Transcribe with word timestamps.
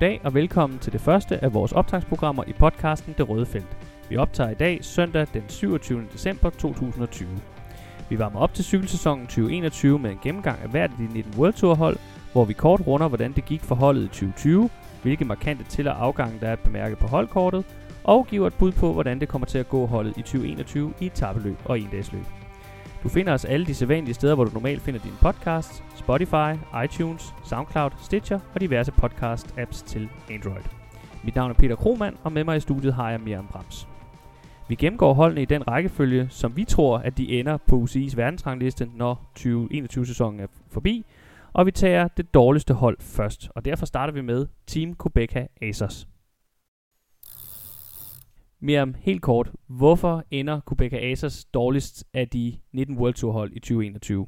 Goddag 0.00 0.20
og 0.24 0.34
velkommen 0.34 0.78
til 0.78 0.92
det 0.92 1.00
første 1.00 1.44
af 1.44 1.54
vores 1.54 1.72
optagsprogrammer 1.72 2.44
i 2.46 2.52
podcasten 2.52 3.14
Det 3.18 3.28
Røde 3.28 3.46
Felt. 3.46 3.76
Vi 4.08 4.16
optager 4.16 4.50
i 4.50 4.54
dag 4.54 4.84
søndag 4.84 5.26
den 5.32 5.42
27. 5.48 6.06
december 6.12 6.50
2020. 6.50 7.28
Vi 8.08 8.18
varmer 8.18 8.40
op 8.40 8.54
til 8.54 8.64
cykelsæsonen 8.64 9.26
2021 9.26 9.98
med 9.98 10.10
en 10.10 10.18
gennemgang 10.22 10.62
af 10.62 10.68
hvert 10.68 10.90
af 10.90 10.96
de 10.96 11.14
19 11.14 11.34
World 11.38 11.52
Tour 11.52 11.74
hold, 11.74 11.96
hvor 12.32 12.44
vi 12.44 12.52
kort 12.52 12.86
runder, 12.86 13.08
hvordan 13.08 13.32
det 13.32 13.44
gik 13.44 13.60
for 13.60 13.74
holdet 13.74 14.04
i 14.04 14.08
2020, 14.08 14.70
hvilke 15.02 15.24
markante 15.24 15.64
til- 15.64 15.88
og 15.88 16.04
afgange 16.04 16.40
der 16.40 16.48
er 16.48 16.52
at 16.52 16.60
bemærke 16.60 16.96
på 16.96 17.06
holdkortet, 17.06 17.64
og 18.04 18.26
giver 18.26 18.46
et 18.46 18.54
bud 18.54 18.72
på, 18.72 18.92
hvordan 18.92 19.20
det 19.20 19.28
kommer 19.28 19.46
til 19.46 19.58
at 19.58 19.68
gå 19.68 19.86
holdet 19.86 20.16
i 20.16 20.22
2021 20.22 20.92
i 21.00 21.06
etabeløb 21.06 21.56
og 21.64 21.80
endagsløb. 21.80 22.39
Du 23.02 23.08
finder 23.08 23.32
os 23.32 23.44
alle 23.44 23.66
de 23.66 23.74
sædvanlige 23.74 24.14
steder, 24.14 24.34
hvor 24.34 24.44
du 24.44 24.50
normalt 24.54 24.82
finder 24.82 25.00
dine 25.00 25.16
podcasts, 25.20 25.84
Spotify, 25.96 26.52
iTunes, 26.84 27.34
SoundCloud, 27.44 27.90
Stitcher 28.02 28.38
og 28.54 28.60
diverse 28.60 28.92
podcast-apps 29.02 29.84
til 29.86 30.08
Android. 30.30 30.62
Mit 31.24 31.34
navn 31.34 31.50
er 31.50 31.54
Peter 31.54 31.76
Kromand, 31.76 32.16
og 32.24 32.32
med 32.32 32.44
mig 32.44 32.56
i 32.56 32.60
studiet 32.60 32.94
har 32.94 33.10
jeg 33.10 33.20
Miriam 33.20 33.46
Brams. 33.46 33.88
Vi 34.68 34.74
gennemgår 34.74 35.12
holdene 35.12 35.42
i 35.42 35.44
den 35.44 35.68
rækkefølge, 35.68 36.26
som 36.30 36.56
vi 36.56 36.64
tror, 36.64 36.98
at 36.98 37.18
de 37.18 37.38
ender 37.38 37.56
på 37.56 37.84
UCI's 37.84 38.16
verdensrangliste, 38.16 38.88
når 38.94 39.30
2021-sæsonen 39.38 40.40
er 40.40 40.46
forbi, 40.70 41.06
og 41.52 41.66
vi 41.66 41.70
tager 41.70 42.08
det 42.08 42.34
dårligste 42.34 42.74
hold 42.74 42.96
først, 43.00 43.48
og 43.54 43.64
derfor 43.64 43.86
starter 43.86 44.12
vi 44.12 44.20
med 44.20 44.46
Team 44.66 44.96
Quebeca 45.02 45.46
Acers. 45.62 46.09
Miriam, 48.62 48.94
helt 48.94 49.22
kort, 49.22 49.52
hvorfor 49.66 50.24
ender 50.30 50.60
Quebeca 50.68 50.96
Asos 50.96 51.44
dårligst 51.44 52.04
af 52.14 52.28
de 52.28 52.58
19 52.72 52.98
World 52.98 53.14
Tour 53.14 53.32
hold 53.32 53.52
i 53.52 53.60
2021? 53.60 54.26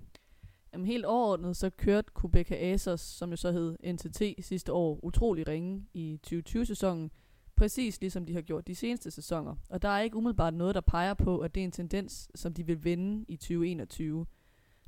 Jamen 0.73 0.87
helt 0.87 1.05
overordnet, 1.05 1.57
så 1.57 1.71
kørte 1.71 2.11
Quebeca 2.21 2.55
Asos, 2.55 3.01
som 3.01 3.31
jo 3.31 3.37
så 3.37 3.53
hed 3.53 3.93
NTT 3.93 4.23
sidste 4.47 4.73
år, 4.73 5.01
utrolig 5.03 5.49
ringe 5.49 5.87
i 5.95 6.21
2020-sæsonen, 6.27 7.11
præcis 7.57 8.01
ligesom 8.01 8.27
de 8.27 8.35
har 8.35 8.41
gjort 8.41 8.67
de 8.67 8.75
seneste 8.75 9.11
sæsoner. 9.11 9.55
Og 9.71 9.83
der 9.83 9.89
er 9.89 10.01
ikke 10.01 10.17
umiddelbart 10.17 10.55
noget, 10.55 10.75
der 10.75 10.81
peger 10.81 11.15
på, 11.15 11.39
at 11.39 11.55
det 11.55 11.61
er 11.61 11.65
en 11.65 11.73
tendens, 11.73 12.31
som 12.35 12.55
de 12.55 12.67
vil 12.67 12.85
vende 12.85 13.25
i 13.29 13.37
2021. 13.37 14.27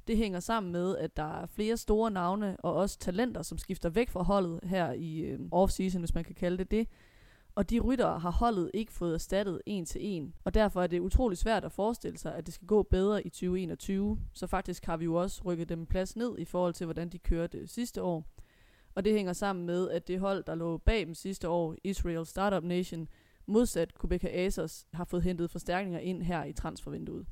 Det 0.06 0.16
hænger 0.16 0.40
sammen 0.40 0.72
med, 0.72 0.96
at 0.96 1.16
der 1.16 1.42
er 1.42 1.46
flere 1.46 1.76
store 1.76 2.10
navne 2.10 2.56
og 2.60 2.74
også 2.74 2.98
talenter, 2.98 3.42
som 3.42 3.58
skifter 3.58 3.88
væk 3.88 4.10
fra 4.10 4.22
holdet 4.22 4.60
her 4.62 4.92
i 4.92 5.20
øh, 5.20 5.38
off-season, 5.54 5.98
hvis 5.98 6.14
man 6.14 6.24
kan 6.24 6.34
kalde 6.34 6.58
det 6.58 6.70
det. 6.70 6.88
Og 7.56 7.70
de 7.70 7.80
ryttere 7.80 8.18
har 8.18 8.30
holdet 8.30 8.70
ikke 8.74 8.92
fået 8.92 9.14
erstattet 9.14 9.60
en 9.66 9.86
til 9.86 10.00
en, 10.04 10.34
og 10.44 10.54
derfor 10.54 10.82
er 10.82 10.86
det 10.86 11.00
utrolig 11.00 11.38
svært 11.38 11.64
at 11.64 11.72
forestille 11.72 12.18
sig, 12.18 12.34
at 12.34 12.46
det 12.46 12.54
skal 12.54 12.66
gå 12.66 12.82
bedre 12.82 13.26
i 13.26 13.28
2021. 13.28 14.18
Så 14.32 14.46
faktisk 14.46 14.84
har 14.84 14.96
vi 14.96 15.04
jo 15.04 15.14
også 15.14 15.42
rykket 15.44 15.68
dem 15.68 15.86
plads 15.86 16.16
ned 16.16 16.38
i 16.38 16.44
forhold 16.44 16.74
til, 16.74 16.84
hvordan 16.84 17.08
de 17.08 17.18
kørte 17.18 17.66
sidste 17.66 18.02
år. 18.02 18.24
Og 18.94 19.04
det 19.04 19.12
hænger 19.12 19.32
sammen 19.32 19.66
med, 19.66 19.90
at 19.90 20.08
det 20.08 20.20
hold, 20.20 20.44
der 20.44 20.54
lå 20.54 20.76
bag 20.76 21.06
dem 21.06 21.14
sidste 21.14 21.48
år, 21.48 21.76
Israel 21.84 22.26
Startup 22.26 22.64
Nation, 22.64 23.08
modsat 23.46 23.94
Kubeka 23.94 24.28
Asos, 24.28 24.86
har 24.92 25.04
fået 25.04 25.22
hentet 25.22 25.50
forstærkninger 25.50 26.00
ind 26.00 26.22
her 26.22 26.44
i 26.44 26.52
transfervinduet. 26.52 27.26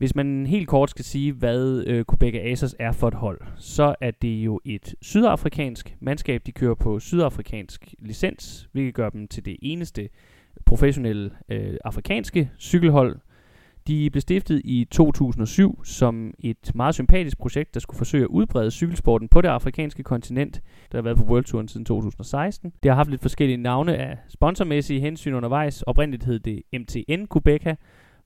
Hvis 0.00 0.14
man 0.14 0.46
helt 0.46 0.68
kort 0.68 0.90
skal 0.90 1.04
sige, 1.04 1.32
hvad 1.32 1.84
øh, 1.86 2.04
Quebec 2.10 2.34
Aces 2.34 2.76
er 2.78 2.92
for 2.92 3.08
et 3.08 3.14
hold, 3.14 3.40
så 3.56 3.94
er 4.00 4.10
det 4.10 4.28
jo 4.44 4.60
et 4.64 4.94
sydafrikansk 5.02 5.96
mandskab. 6.00 6.42
De 6.46 6.52
kører 6.52 6.74
på 6.74 6.98
sydafrikansk 7.00 7.94
licens, 7.98 8.68
hvilket 8.72 8.94
gør 8.94 9.10
dem 9.10 9.28
til 9.28 9.44
det 9.44 9.56
eneste 9.62 10.08
professionelle 10.66 11.30
øh, 11.48 11.76
afrikanske 11.84 12.50
cykelhold. 12.58 13.18
De 13.86 14.10
blev 14.10 14.20
stiftet 14.20 14.62
i 14.64 14.88
2007 14.90 15.84
som 15.84 16.34
et 16.38 16.74
meget 16.74 16.94
sympatisk 16.94 17.38
projekt, 17.38 17.74
der 17.74 17.80
skulle 17.80 17.98
forsøge 17.98 18.24
at 18.24 18.28
udbrede 18.28 18.70
cykelsporten 18.70 19.28
på 19.28 19.40
det 19.40 19.48
afrikanske 19.48 20.02
kontinent. 20.02 20.62
Der 20.92 20.98
har 20.98 21.02
været 21.02 21.16
på 21.16 21.24
World 21.24 21.44
Touren 21.44 21.68
siden 21.68 21.84
2016. 21.84 22.72
Det 22.82 22.90
har 22.90 22.96
haft 22.96 23.10
lidt 23.10 23.22
forskellige 23.22 23.56
navne 23.56 23.96
af 23.96 24.18
sponsormæssige 24.28 25.00
hensyn 25.00 25.34
undervejs. 25.34 25.82
Oprindeligt 25.82 26.24
hed 26.24 26.38
det 26.38 26.62
MTN 26.72 27.24
Quebeca, 27.32 27.76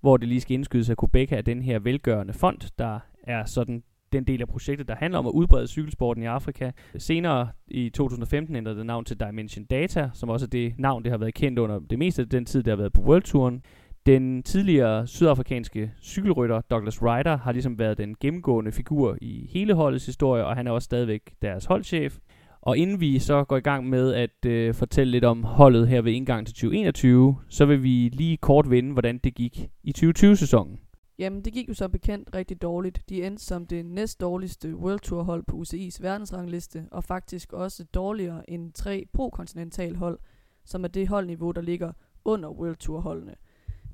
hvor 0.05 0.17
det 0.17 0.29
lige 0.29 0.41
skal 0.41 0.55
indskydes 0.55 0.91
af 0.91 0.97
Kubeka 0.97 1.37
er 1.37 1.43
den 1.43 1.63
her 1.63 1.79
velgørende 1.79 2.33
fond, 2.33 2.59
der 2.79 2.99
er 3.23 3.45
sådan 3.45 3.83
den 4.13 4.25
del 4.25 4.41
af 4.41 4.49
projektet, 4.49 4.89
der 4.89 4.95
handler 4.95 5.19
om 5.19 5.27
at 5.27 5.31
udbrede 5.31 5.67
cykelsporten 5.67 6.23
i 6.23 6.27
Afrika. 6.27 6.71
Senere 6.99 7.49
i 7.69 7.91
2015 7.91 8.57
ændrede 8.57 8.77
det 8.77 8.87
navn 8.87 9.05
til 9.05 9.21
Dimension 9.21 9.65
Data, 9.65 10.11
som 10.15 10.29
også 10.29 10.47
er 10.47 10.51
det 10.51 10.75
navn, 10.79 11.03
det 11.05 11.11
har 11.11 11.19
været 11.19 11.35
kendt 11.35 11.59
under 11.59 11.79
det 11.91 11.99
meste 11.99 12.23
af 12.23 12.29
den 12.29 12.45
tid, 12.45 12.63
det 12.63 12.71
har 12.71 12.77
været 12.77 12.93
på 12.93 13.03
World 13.03 13.23
Touren. 13.23 13.63
Den 14.07 14.43
tidligere 14.43 15.07
sydafrikanske 15.07 15.93
cykelrytter 16.03 16.61
Douglas 16.61 17.03
Ryder 17.03 17.37
har 17.37 17.53
ligesom 17.53 17.79
været 17.79 17.99
den 17.99 18.17
gennemgående 18.21 18.73
figur 18.73 19.19
i 19.21 19.49
hele 19.53 19.75
holdets 19.75 20.07
historie, 20.07 20.47
og 20.47 20.57
han 20.57 20.67
er 20.67 20.71
også 20.71 20.87
stadigvæk 20.87 21.35
deres 21.43 21.65
holdchef. 21.65 22.19
Og 22.65 22.79
inden 22.79 23.01
vi 23.01 23.19
så 23.19 23.45
går 23.45 23.57
i 23.57 23.61
gang 23.61 23.89
med 23.89 24.15
at 24.15 24.47
øh, 24.47 24.75
fortælle 24.75 25.11
lidt 25.11 25.25
om 25.25 25.43
holdet 25.43 25.89
her 25.89 26.03
ved 26.03 26.13
indgang 26.13 26.47
til 26.47 26.55
2021, 26.55 27.37
så 27.49 27.67
vil 27.67 27.83
vi 27.83 28.09
lige 28.13 28.37
kort 28.37 28.71
vende, 28.71 28.93
hvordan 28.93 29.19
det 29.19 29.35
gik 29.35 29.69
i 29.83 29.93
2020-sæsonen. 29.99 30.79
Jamen, 31.19 31.45
det 31.45 31.53
gik 31.53 31.69
jo 31.69 31.75
som 31.75 31.91
bekendt 31.91 32.35
rigtig 32.35 32.63
dårligt. 32.63 33.03
De 33.09 33.25
endte 33.25 33.45
som 33.45 33.67
det 33.67 33.87
næst 33.87 34.21
dårligste 34.21 34.77
World 34.77 35.01
Tour 35.01 35.23
hold 35.23 35.43
på 35.43 35.57
UCI's 35.57 36.03
verdensrangliste, 36.03 36.85
og 36.91 37.05
faktisk 37.05 37.53
også 37.53 37.85
dårligere 37.85 38.51
end 38.51 38.73
tre 38.73 39.05
pro-kontinental 39.13 39.97
hold, 39.97 40.19
som 40.65 40.85
er 40.85 40.89
det 40.89 41.09
holdniveau, 41.09 41.51
der 41.51 41.61
ligger 41.61 41.93
under 42.25 42.51
World 42.51 42.77
Tour 42.77 43.01
holdene. 43.01 43.35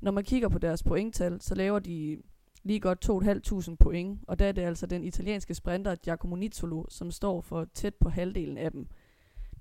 Når 0.01 0.11
man 0.11 0.23
kigger 0.23 0.49
på 0.49 0.59
deres 0.59 0.83
pointtal, 0.83 1.41
så 1.41 1.55
laver 1.55 1.79
de 1.79 2.17
lige 2.63 2.79
godt 2.79 3.09
2.500 3.09 3.75
point, 3.75 4.19
og 4.27 4.39
der 4.39 4.47
er 4.47 4.51
det 4.51 4.61
altså 4.61 4.85
den 4.85 5.03
italienske 5.03 5.53
sprinter 5.53 5.95
Giacomo 5.95 6.35
Nizzolo, 6.35 6.85
som 6.89 7.11
står 7.11 7.41
for 7.41 7.67
tæt 7.73 7.95
på 7.95 8.09
halvdelen 8.09 8.57
af 8.57 8.71
dem. 8.71 8.87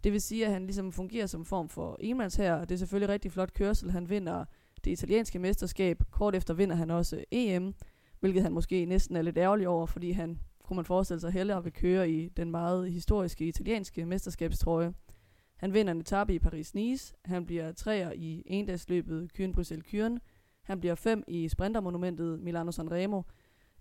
Det 0.04 0.12
vil 0.12 0.20
sige, 0.20 0.46
at 0.46 0.52
han 0.52 0.64
ligesom 0.64 0.92
fungerer 0.92 1.26
som 1.26 1.44
form 1.44 1.68
for 1.68 1.96
enmands 2.00 2.36
her, 2.36 2.54
og 2.54 2.68
det 2.68 2.74
er 2.74 2.78
selvfølgelig 2.78 3.08
rigtig 3.08 3.32
flot 3.32 3.52
kørsel. 3.52 3.90
Han 3.90 4.10
vinder 4.10 4.44
det 4.84 4.90
italienske 4.90 5.38
mesterskab. 5.38 6.02
Kort 6.10 6.34
efter 6.34 6.54
vinder 6.54 6.76
han 6.76 6.90
også 6.90 7.24
EM, 7.30 7.74
hvilket 8.20 8.42
han 8.42 8.52
måske 8.52 8.84
næsten 8.84 9.16
er 9.16 9.22
lidt 9.22 9.38
ærgerlig 9.38 9.68
over, 9.68 9.86
fordi 9.86 10.10
han, 10.10 10.38
kunne 10.64 10.76
man 10.76 10.84
forestille 10.84 11.20
sig, 11.20 11.32
hellere 11.32 11.62
vil 11.64 11.72
køre 11.72 12.10
i 12.10 12.28
den 12.28 12.50
meget 12.50 12.92
historiske 12.92 13.46
italienske 13.46 14.06
mesterskabstrøje. 14.06 14.92
Han 15.56 15.74
vinder 15.74 15.92
en 15.92 16.00
etape 16.00 16.34
i 16.34 16.38
Paris-Nice. 16.38 17.14
Han 17.24 17.46
bliver 17.46 17.72
træer 17.72 18.12
i 18.12 18.42
endagsløbet 18.46 19.32
Kyren 19.32 19.52
Bruxelles 19.52 19.86
Kyren. 19.90 20.20
Han 20.62 20.81
bliver 20.81 20.94
fem 20.94 21.25
i 21.28 21.48
sprintermonumentet 21.48 22.41
Milano 22.41 22.71
Sanremo, 22.71 23.22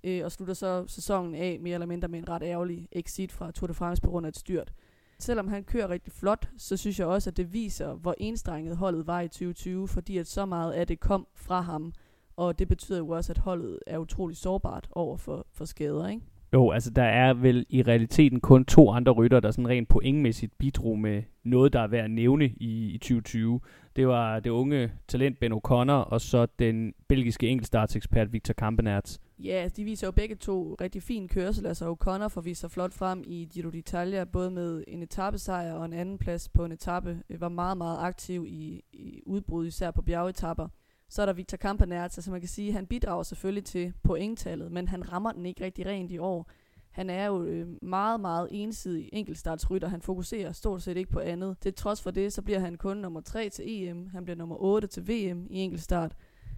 øh, 0.03 0.25
og 0.25 0.31
slutter 0.31 0.53
så 0.53 0.83
sæsonen 0.87 1.35
af 1.35 1.57
mere 1.61 1.73
eller 1.73 1.87
mindre 1.87 2.07
med 2.07 2.19
en 2.19 2.29
ret 2.29 2.43
ærgerlig 2.43 2.87
exit 2.91 3.31
fra 3.31 3.51
Tour 3.51 3.67
de 3.67 3.73
France 3.73 4.01
på 4.01 4.09
grund 4.09 4.25
af 4.25 4.29
et 4.29 4.37
styrt. 4.37 4.73
Selvom 5.19 5.47
han 5.47 5.63
kører 5.63 5.89
rigtig 5.89 6.13
flot, 6.13 6.49
så 6.57 6.77
synes 6.77 6.99
jeg 6.99 7.07
også, 7.07 7.29
at 7.29 7.37
det 7.37 7.53
viser, 7.53 7.93
hvor 7.93 8.15
enstrenget 8.17 8.77
holdet 8.77 9.07
var 9.07 9.21
i 9.21 9.27
2020, 9.27 9.87
fordi 9.87 10.17
at 10.17 10.27
så 10.27 10.45
meget 10.45 10.73
af 10.73 10.87
det 10.87 10.99
kom 10.99 11.27
fra 11.35 11.61
ham, 11.61 11.93
og 12.35 12.59
det 12.59 12.67
betyder 12.67 12.97
jo 12.97 13.09
også, 13.09 13.31
at 13.31 13.37
holdet 13.37 13.79
er 13.87 13.97
utrolig 13.97 14.37
sårbart 14.37 14.89
over 14.91 15.17
for, 15.17 15.47
for 15.51 15.65
skader, 15.65 16.07
ikke? 16.07 16.21
Jo, 16.53 16.71
altså 16.71 16.89
der 16.89 17.03
er 17.03 17.33
vel 17.33 17.65
i 17.69 17.81
realiteten 17.81 18.41
kun 18.41 18.65
to 18.65 18.91
andre 18.91 19.11
rytter, 19.11 19.39
der 19.39 19.51
sådan 19.51 19.67
rent 19.67 19.89
pointmæssigt 19.89 20.57
bidrog 20.57 20.99
med 20.99 21.23
noget, 21.43 21.73
der 21.73 21.79
er 21.79 21.87
værd 21.87 22.03
at 22.03 22.11
nævne 22.11 22.45
i, 22.45 22.93
i 22.93 22.97
2020. 22.97 23.59
Det 23.95 24.07
var 24.07 24.39
det 24.39 24.49
unge 24.49 24.91
talent 25.07 25.39
Ben 25.39 25.53
O'Connor, 25.53 25.91
og 25.91 26.21
så 26.21 26.47
den 26.59 26.93
belgiske 27.07 27.47
enkeltstartsekspert 27.47 28.33
Victor 28.33 28.53
Kampenerts. 28.53 29.19
Ja, 29.39 29.51
altså, 29.51 29.75
de 29.77 29.83
viser 29.83 30.07
jo 30.07 30.11
begge 30.11 30.35
to 30.35 30.77
rigtig 30.81 31.03
fin 31.03 31.27
kørsel. 31.27 31.65
Altså 31.65 31.85
O'Connor 31.95 32.27
får 32.27 32.41
vist 32.41 32.61
sig 32.61 32.71
flot 32.71 32.93
frem 32.93 33.23
i 33.27 33.49
Giro 33.53 33.69
d'Italia, 33.69 34.23
både 34.23 34.51
med 34.51 34.83
en 34.87 35.03
etappesejr 35.03 35.73
og 35.73 35.85
en 35.85 35.93
anden 35.93 36.17
plads 36.17 36.49
på 36.49 36.65
en 36.65 36.71
etape. 36.71 37.19
Var 37.39 37.49
meget, 37.49 37.77
meget 37.77 37.97
aktiv 37.99 38.45
i, 38.47 38.83
i 38.93 39.21
udbrud, 39.25 39.67
især 39.67 39.91
på 39.91 40.01
bjergetapper. 40.01 40.67
Så 41.09 41.21
er 41.21 41.25
der 41.25 41.33
Victor 41.33 41.57
Kampenertz, 41.57 42.17
altså 42.17 42.31
man 42.31 42.41
kan 42.41 42.49
sige, 42.49 42.71
han 42.71 42.87
bidrager 42.87 43.23
selvfølgelig 43.23 43.65
til 43.65 43.93
pointtallet, 44.03 44.71
men 44.71 44.87
han 44.87 45.11
rammer 45.11 45.31
den 45.31 45.45
ikke 45.45 45.63
rigtig 45.63 45.85
rent 45.85 46.11
i 46.11 46.17
år. 46.17 46.49
Han 46.91 47.09
er 47.09 47.25
jo 47.25 47.43
øh, 47.43 47.67
meget, 47.81 48.19
meget 48.19 48.47
ensidig 48.51 49.09
enkeltstartsrytter. 49.13 49.87
Han 49.87 50.01
fokuserer 50.01 50.51
stort 50.51 50.81
set 50.81 50.97
ikke 50.97 51.11
på 51.11 51.19
andet. 51.19 51.57
Til 51.61 51.73
trods 51.73 52.01
for 52.01 52.11
det, 52.11 52.33
så 52.33 52.41
bliver 52.41 52.59
han 52.59 52.75
kun 52.75 52.97
nummer 52.97 53.21
3 53.21 53.49
til 53.49 53.65
EM. 53.67 54.07
Han 54.07 54.23
bliver 54.23 54.37
nummer 54.37 54.55
8 54.59 54.87
til 54.87 55.07
VM 55.07 55.47
i 55.49 55.59
enkeltstart. 55.59 56.15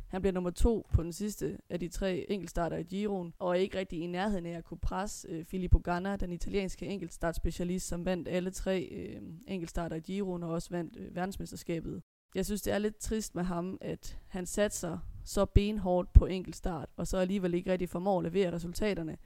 Han 0.07 0.21
bliver 0.21 0.33
nummer 0.33 0.49
2 0.49 0.87
på 0.93 1.03
den 1.03 1.13
sidste 1.13 1.57
af 1.69 1.79
de 1.79 1.87
tre 1.87 2.25
enkeltstarter 2.29 2.77
i 2.77 2.83
Giroen, 2.83 3.33
og 3.39 3.49
er 3.49 3.53
ikke 3.53 3.79
rigtig 3.79 3.99
i 3.99 4.07
nærheden 4.07 4.45
af 4.45 4.57
at 4.57 4.63
kunne 4.63 4.79
presse 4.79 5.27
øh, 5.27 5.45
Filippo 5.45 5.81
Ganna, 5.83 6.15
den 6.15 6.31
italienske 6.31 6.85
enkeltstartspecialist, 6.85 7.87
som 7.87 8.05
vandt 8.05 8.27
alle 8.27 8.51
tre 8.51 8.89
øh, 8.91 9.21
enkeltstarter 9.47 9.95
i 9.95 9.99
Giroen 9.99 10.43
og 10.43 10.49
også 10.49 10.69
vandt 10.71 10.97
øh, 10.97 11.15
verdensmesterskabet 11.15 12.01
jeg 12.35 12.45
synes, 12.45 12.61
det 12.61 12.73
er 12.73 12.79
lidt 12.79 12.97
trist 12.97 13.35
med 13.35 13.43
ham, 13.43 13.77
at 13.81 14.17
han 14.27 14.45
satser 14.45 14.97
så 15.23 15.45
benhårdt 15.45 16.13
på 16.13 16.25
enkeltstart, 16.25 16.89
og 16.97 17.07
så 17.07 17.17
alligevel 17.17 17.53
ikke 17.53 17.71
rigtig 17.71 17.89
formår 17.89 18.17
at 18.17 18.23
levere 18.23 18.53
resultaterne. 18.53 19.17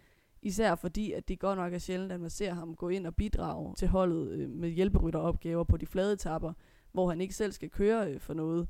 Især 0.42 0.76
fordi, 0.76 1.12
at 1.12 1.28
det 1.28 1.40
godt 1.40 1.58
nok 1.58 1.74
er 1.74 1.78
sjældent, 1.78 2.12
at 2.12 2.20
man 2.20 2.30
ser 2.30 2.54
ham 2.54 2.76
gå 2.76 2.90
ind 2.90 3.08
og 3.08 3.16
bidrage 3.16 3.76
til 3.76 3.88
holdet 3.88 4.32
øh, 4.32 4.50
med 4.50 4.70
hjælperytteropgaver 4.70 5.64
på 5.64 5.78
de 5.78 5.86
flade 5.86 6.14
etapper, 6.14 6.54
hvor 6.92 7.10
han 7.10 7.22
ikke 7.22 7.36
selv 7.36 7.52
skal 7.52 7.70
køre 7.70 8.12
øh, 8.12 8.20
for 8.20 8.34
noget. 8.34 8.68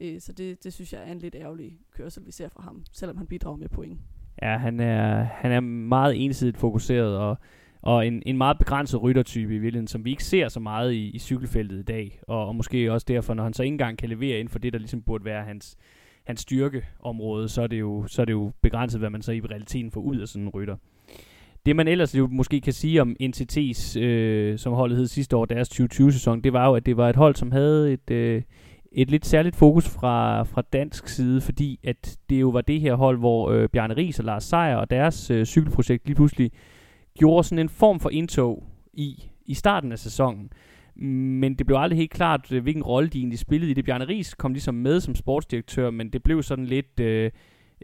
Øh, 0.00 0.20
så 0.20 0.32
det, 0.32 0.64
det 0.64 0.72
synes 0.72 0.92
jeg 0.92 1.08
er 1.08 1.12
en 1.12 1.18
lidt 1.18 1.34
ærgerlig 1.34 1.78
kørsel, 1.92 2.26
vi 2.26 2.32
ser 2.32 2.48
fra 2.48 2.62
ham, 2.62 2.84
selvom 2.92 3.16
han 3.16 3.26
bidrager 3.26 3.56
med 3.56 3.68
point. 3.68 4.00
Ja, 4.42 4.58
han 4.58 4.80
er, 4.80 5.22
han 5.22 5.52
er 5.52 5.60
meget 5.60 6.24
ensidigt 6.24 6.58
fokuseret, 6.58 7.16
og 7.18 7.36
og 7.82 8.06
en, 8.06 8.22
en 8.26 8.38
meget 8.38 8.58
begrænset 8.58 9.02
ryttertype 9.02 9.54
i 9.54 9.58
virkeligheden, 9.58 9.88
som 9.88 10.04
vi 10.04 10.10
ikke 10.10 10.24
ser 10.24 10.48
så 10.48 10.60
meget 10.60 10.92
i, 10.92 11.10
i 11.10 11.18
cykelfeltet 11.18 11.78
i 11.78 11.82
dag. 11.82 12.20
Og, 12.28 12.46
og 12.46 12.56
måske 12.56 12.92
også 12.92 13.04
derfor, 13.08 13.34
når 13.34 13.42
han 13.42 13.52
så 13.52 13.62
ikke 13.62 13.74
engang 13.74 13.98
kan 13.98 14.08
levere 14.08 14.38
inden 14.38 14.52
for 14.52 14.58
det, 14.58 14.72
der 14.72 14.78
ligesom 14.78 15.02
burde 15.02 15.24
være 15.24 15.44
hans, 15.44 15.76
hans 16.24 16.40
styrkeområde, 16.40 17.48
så 17.48 17.62
er, 17.62 17.66
det 17.66 17.80
jo, 17.80 18.04
så 18.06 18.22
er 18.22 18.26
det 18.26 18.32
jo 18.32 18.52
begrænset, 18.62 19.00
hvad 19.00 19.10
man 19.10 19.22
så 19.22 19.32
i 19.32 19.40
realiteten 19.40 19.90
får 19.90 20.00
ud 20.00 20.16
af 20.16 20.28
sådan 20.28 20.42
en 20.42 20.48
rytter. 20.48 20.76
Det 21.66 21.76
man 21.76 21.88
ellers 21.88 22.14
jo 22.14 22.28
måske 22.30 22.60
kan 22.60 22.72
sige 22.72 23.02
om 23.02 23.16
NTT's, 23.22 23.98
øh, 23.98 24.58
som 24.58 24.72
holdet 24.72 24.98
hed 24.98 25.06
sidste 25.06 25.36
år, 25.36 25.44
deres 25.44 25.80
2020-sæson, 25.80 26.40
det 26.40 26.52
var 26.52 26.66
jo, 26.66 26.74
at 26.74 26.86
det 26.86 26.96
var 26.96 27.08
et 27.08 27.16
hold, 27.16 27.34
som 27.34 27.52
havde 27.52 27.92
et, 27.92 28.10
øh, 28.10 28.42
et 28.92 29.10
lidt 29.10 29.26
særligt 29.26 29.56
fokus 29.56 29.88
fra, 29.88 30.42
fra 30.42 30.62
dansk 30.72 31.08
side, 31.08 31.40
fordi 31.40 31.80
at 31.84 32.18
det 32.30 32.40
jo 32.40 32.48
var 32.48 32.60
det 32.60 32.80
her 32.80 32.94
hold, 32.94 33.18
hvor 33.18 33.50
øh, 33.50 33.68
Bjarne 33.68 33.96
Ries 33.96 34.18
og 34.18 34.24
Lars 34.24 34.44
Seier 34.44 34.76
og 34.76 34.90
deres 34.90 35.30
øh, 35.30 35.44
cykelprojekt 35.44 36.06
lige 36.06 36.16
pludselig 36.16 36.50
gjorde 37.18 37.44
sådan 37.44 37.58
en 37.58 37.68
form 37.68 38.00
for 38.00 38.10
indtog 38.10 38.64
i, 38.92 39.24
i 39.46 39.54
starten 39.54 39.92
af 39.92 39.98
sæsonen. 39.98 40.52
Men 41.40 41.54
det 41.54 41.66
blev 41.66 41.78
aldrig 41.78 41.96
helt 41.96 42.10
klart, 42.10 42.52
øh, 42.52 42.62
hvilken 42.62 42.82
rolle 42.82 43.08
de 43.08 43.18
egentlig 43.18 43.38
spillede 43.38 43.70
i 43.70 43.74
det. 43.74 43.84
Bjarne 43.84 44.08
Ries 44.08 44.34
kom 44.34 44.52
ligesom 44.52 44.74
med 44.74 45.00
som 45.00 45.14
sportsdirektør, 45.14 45.90
men 45.90 46.10
det 46.10 46.22
blev 46.22 46.42
sådan 46.42 46.66
lidt... 46.66 47.00
Øh, 47.00 47.30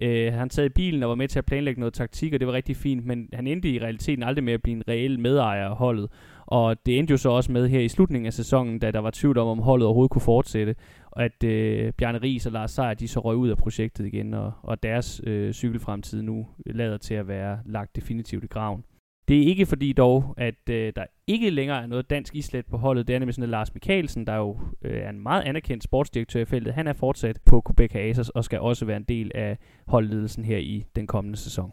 øh, 0.03 0.33
han 0.33 0.51
sad 0.51 0.65
i 0.65 0.69
bilen 0.69 1.03
og 1.03 1.09
var 1.09 1.15
med 1.15 1.29
til 1.29 1.39
at 1.39 1.45
planlægge 1.45 1.81
noget 1.81 1.95
taktik, 1.95 2.33
og 2.33 2.41
det 2.41 2.47
var 2.47 2.53
rigtig 2.53 2.77
fint, 2.77 3.07
men 3.07 3.29
han 3.33 3.47
endte 3.47 3.69
i 3.69 3.79
realiteten 3.79 4.23
aldrig 4.23 4.45
med 4.45 4.53
at 4.53 4.63
blive 4.63 4.77
en 4.77 4.89
reel 4.89 5.21
medejer 5.21 5.69
af 5.69 5.77
holdet. 5.77 6.11
Og 6.47 6.87
det 6.87 6.99
endte 6.99 7.11
jo 7.11 7.17
så 7.17 7.29
også 7.29 7.53
med 7.53 7.69
her 7.69 7.81
i 7.81 7.89
slutningen 7.89 8.27
af 8.27 8.33
sæsonen, 8.33 8.79
da 8.79 8.91
der 8.91 8.99
var 8.99 9.11
tvivl 9.11 9.39
om, 9.39 9.49
om 9.49 9.59
holdet 9.59 9.87
overhovedet 9.87 10.11
kunne 10.11 10.23
fortsætte, 10.23 10.75
og 11.11 11.25
at 11.25 11.45
øh, 11.45 11.93
Bjarne 11.93 12.19
Ries 12.19 12.47
og 12.47 12.53
Lars 12.53 12.71
Seier, 12.71 12.95
de 12.95 13.09
så 13.09 13.21
røg 13.21 13.37
ud 13.37 13.49
af 13.49 13.57
projektet 13.57 14.07
igen, 14.07 14.35
og, 14.35 14.53
og 14.63 14.83
deres 14.83 15.21
øh, 15.25 15.53
cykelfremtid 15.53 16.23
nu 16.23 16.47
lader 16.67 16.97
til 16.97 17.15
at 17.15 17.29
være 17.29 17.59
lagt 17.67 17.97
definitivt 17.97 18.45
i 18.45 18.47
graven. 18.47 18.85
Det 19.29 19.43
er 19.43 19.47
ikke 19.47 19.67
fordi 19.67 19.93
dog, 19.93 20.35
at 20.37 20.69
øh, 20.71 20.93
der 20.97 21.05
ikke 21.27 21.51
længere 21.51 21.83
er 21.83 21.87
noget 21.87 22.11
dansk 22.11 22.35
islet 22.35 22.67
på 22.67 22.77
holdet. 22.77 23.09
Det 23.09 23.15
er 23.15 23.19
nemlig 23.19 23.35
sådan, 23.35 23.43
at 23.43 23.49
Lars 23.49 23.75
Mikkelsen, 23.75 24.27
der 24.27 24.37
jo 24.37 24.61
øh, 24.83 25.01
er 25.01 25.11
en 25.11 25.21
meget 25.21 25.43
anerkendt 25.43 25.85
sportsdirektør 25.85 26.41
i 26.41 26.45
feltet, 26.45 26.75
han 26.75 26.87
er 26.87 26.93
fortsat 26.93 27.41
på 27.45 27.63
Quebec 27.67 27.95
Aces 27.95 28.29
og 28.29 28.45
skal 28.45 28.61
også 28.61 28.85
være 28.85 28.97
en 28.97 29.05
del 29.05 29.31
af 29.35 29.59
holdledelsen 29.87 30.45
her 30.45 30.59
i 30.59 30.85
den 30.97 31.07
kommende 31.07 31.39
sæson. 31.39 31.73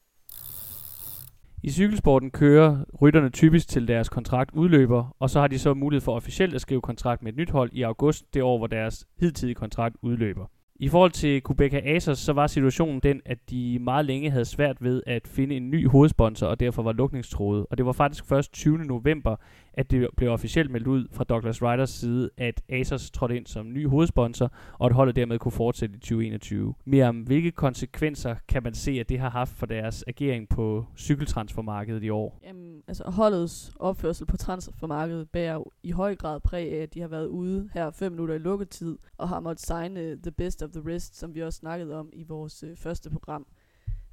I 1.64 1.70
cykelsporten 1.70 2.32
kører 2.32 2.86
rytterne 3.02 3.30
typisk 3.30 3.68
til 3.68 3.88
deres 3.88 4.10
kontrakt 4.10 4.52
udløber, 4.54 5.16
og 5.20 5.30
så 5.30 5.40
har 5.40 5.48
de 5.48 5.60
så 5.60 5.74
mulighed 5.74 6.02
for 6.02 6.16
officielt 6.16 6.56
at 6.56 6.62
skrive 6.62 6.82
kontrakt 6.82 7.24
med 7.24 7.32
et 7.32 7.38
nyt 7.38 7.50
hold 7.50 7.70
i 7.74 7.82
august, 7.82 8.34
det 8.34 8.44
år, 8.44 8.58
hvor 8.58 8.68
deres 8.68 9.06
hidtidige 9.20 9.56
kontrakt 9.56 9.96
udløber. 10.02 10.46
I 10.82 10.90
forhold 10.90 11.12
til 11.12 11.42
Kubeka 11.42 11.82
Asos, 11.86 12.20
så 12.20 12.34
var 12.34 12.48
situationen 12.48 13.00
den, 13.00 13.22
at 13.26 13.38
de 13.50 13.80
meget 13.80 14.06
længe 14.06 14.32
havde 14.32 14.46
svært 14.46 14.78
ved 14.80 15.04
at 15.08 15.28
finde 15.28 15.56
en 15.56 15.70
ny 15.70 15.88
hovedsponsor, 15.88 16.48
og 16.48 16.60
derfor 16.60 16.84
var 16.84 16.92
lukningstroet. 16.92 17.66
Og 17.70 17.78
det 17.78 17.86
var 17.86 17.92
faktisk 17.92 18.26
først 18.26 18.54
20. 18.54 18.78
november, 18.78 19.36
at 19.74 19.92
det 19.92 20.10
blev 20.18 20.32
officielt 20.32 20.72
meldt 20.72 20.88
ud 20.88 21.08
fra 21.12 21.24
Douglas 21.24 21.62
Riders 21.62 21.90
side, 21.90 22.30
at 22.38 22.62
Asos 22.70 23.12
trådte 23.12 23.38
ind 23.38 23.46
som 23.46 23.74
ny 23.74 23.88
hovedsponsor, 23.88 24.52
og 24.74 24.86
at 24.86 24.94
holdet 24.94 25.16
dermed 25.16 25.40
kunne 25.40 25.52
fortsætte 25.52 25.96
i 25.96 26.00
2021. 26.00 26.74
Mere 26.86 27.10
om 27.10 27.22
hvilke 27.22 27.52
konsekvenser 27.52 28.36
kan 28.48 28.64
man 28.64 28.74
se, 28.74 28.92
at 28.92 29.10
det 29.10 29.20
har 29.20 29.30
haft 29.30 29.52
for 29.52 29.66
deres 29.66 30.04
agering 30.08 30.50
på 30.50 30.86
cykeltransfermarkedet 30.98 32.04
i 32.04 32.10
år? 32.10 32.40
Jamen, 32.44 32.82
altså 32.88 33.04
holdets 33.04 33.72
opførsel 33.80 34.26
på 34.26 34.38
transfermarkedet 34.38 35.30
bærer 35.30 35.64
i 35.84 35.92
høj 35.92 36.16
grad 36.16 36.40
præg 36.40 36.72
af, 36.72 36.84
at 36.84 36.94
de 36.94 37.02
har 37.02 37.08
været 37.08 37.28
ude 37.28 37.70
her 37.74 37.92
5 37.92 38.12
minutter 38.12 38.36
i 38.36 38.38
lukketid, 38.38 38.98
og 39.18 39.30
har 39.30 39.40
måttet 39.40 39.66
signe 39.66 40.22
the 40.22 40.32
best 40.32 40.64
of 40.64 40.70
the 40.70 40.94
rest, 40.96 41.18
som 41.18 41.36
vi 41.36 41.44
også 41.44 41.58
snakkede 41.58 41.96
om 41.96 42.10
i 42.14 42.24
vores 42.24 42.64
øh, 42.64 42.78
første 42.78 43.10
program. 43.10 43.46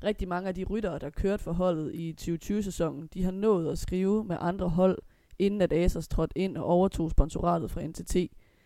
Rigtig 0.05 0.29
mange 0.29 0.49
af 0.49 0.55
de 0.55 0.65
ryttere, 0.65 0.99
der 0.99 1.11
kørte 1.11 1.43
for 1.43 1.53
holdet 1.53 1.95
i 1.95 2.17
2020-sæsonen, 2.21 3.09
de 3.15 3.25
har 3.25 3.31
nået 3.31 3.73
at 3.73 3.79
skrive 3.79 4.25
med 4.25 4.37
andre 4.41 4.69
hold, 4.69 4.99
inden 5.39 5.63
at 5.63 5.73
Asos 5.73 6.09
trådte 6.09 6.39
ind 6.39 6.57
og 6.57 6.65
overtog 6.65 7.11
sponsoratet 7.11 7.71
fra 7.71 7.87
NTT. 7.87 8.17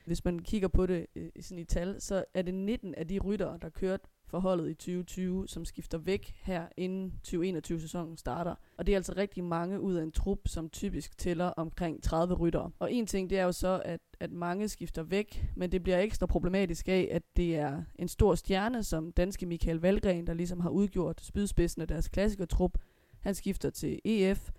Hvis 0.06 0.24
man 0.24 0.38
kigger 0.38 0.68
på 0.68 0.86
det 0.86 1.06
øh, 1.16 1.28
i, 1.34 1.42
sådan 1.42 1.58
i 1.58 1.64
tal, 1.64 2.00
så 2.00 2.24
er 2.34 2.42
det 2.42 2.54
19 2.54 2.94
af 2.94 3.08
de 3.08 3.18
ryttere, 3.18 3.58
der 3.62 3.68
kørte 3.68 4.08
for 4.26 4.40
holdet 4.40 4.70
i 4.70 4.74
2020, 4.74 5.48
som 5.48 5.64
skifter 5.64 5.98
væk 5.98 6.34
her 6.42 6.66
inden 6.76 7.20
2021-sæsonen 7.28 8.16
starter. 8.16 8.54
Og 8.78 8.86
det 8.86 8.92
er 8.92 8.96
altså 8.96 9.14
rigtig 9.16 9.44
mange 9.44 9.80
ud 9.80 9.94
af 9.94 10.02
en 10.02 10.12
trup, 10.12 10.38
som 10.46 10.68
typisk 10.68 11.18
tæller 11.18 11.46
omkring 11.46 12.02
30 12.02 12.34
ryttere. 12.34 12.70
Og 12.78 12.92
en 12.92 13.06
ting, 13.06 13.30
det 13.30 13.38
er 13.38 13.44
jo 13.44 13.52
så, 13.52 13.82
at, 13.84 14.00
at 14.20 14.32
mange 14.32 14.68
skifter 14.68 15.02
væk, 15.02 15.44
men 15.56 15.72
det 15.72 15.82
bliver 15.82 15.98
ekstra 15.98 16.26
problematisk 16.26 16.88
af, 16.88 17.08
at 17.10 17.22
det 17.36 17.56
er 17.56 17.82
en 17.98 18.08
stor 18.08 18.34
stjerne, 18.34 18.84
som 18.84 19.12
danske 19.12 19.46
Michael 19.46 19.78
Valgren, 19.78 20.26
der 20.26 20.34
ligesom 20.34 20.60
har 20.60 20.70
udgjort 20.70 21.20
spydspidsen 21.20 21.82
af 21.82 21.88
deres 21.88 22.08
klassikertrup. 22.08 22.78
Han 23.20 23.34
skifter 23.34 23.70
til 23.70 24.00
EF, 24.04 24.50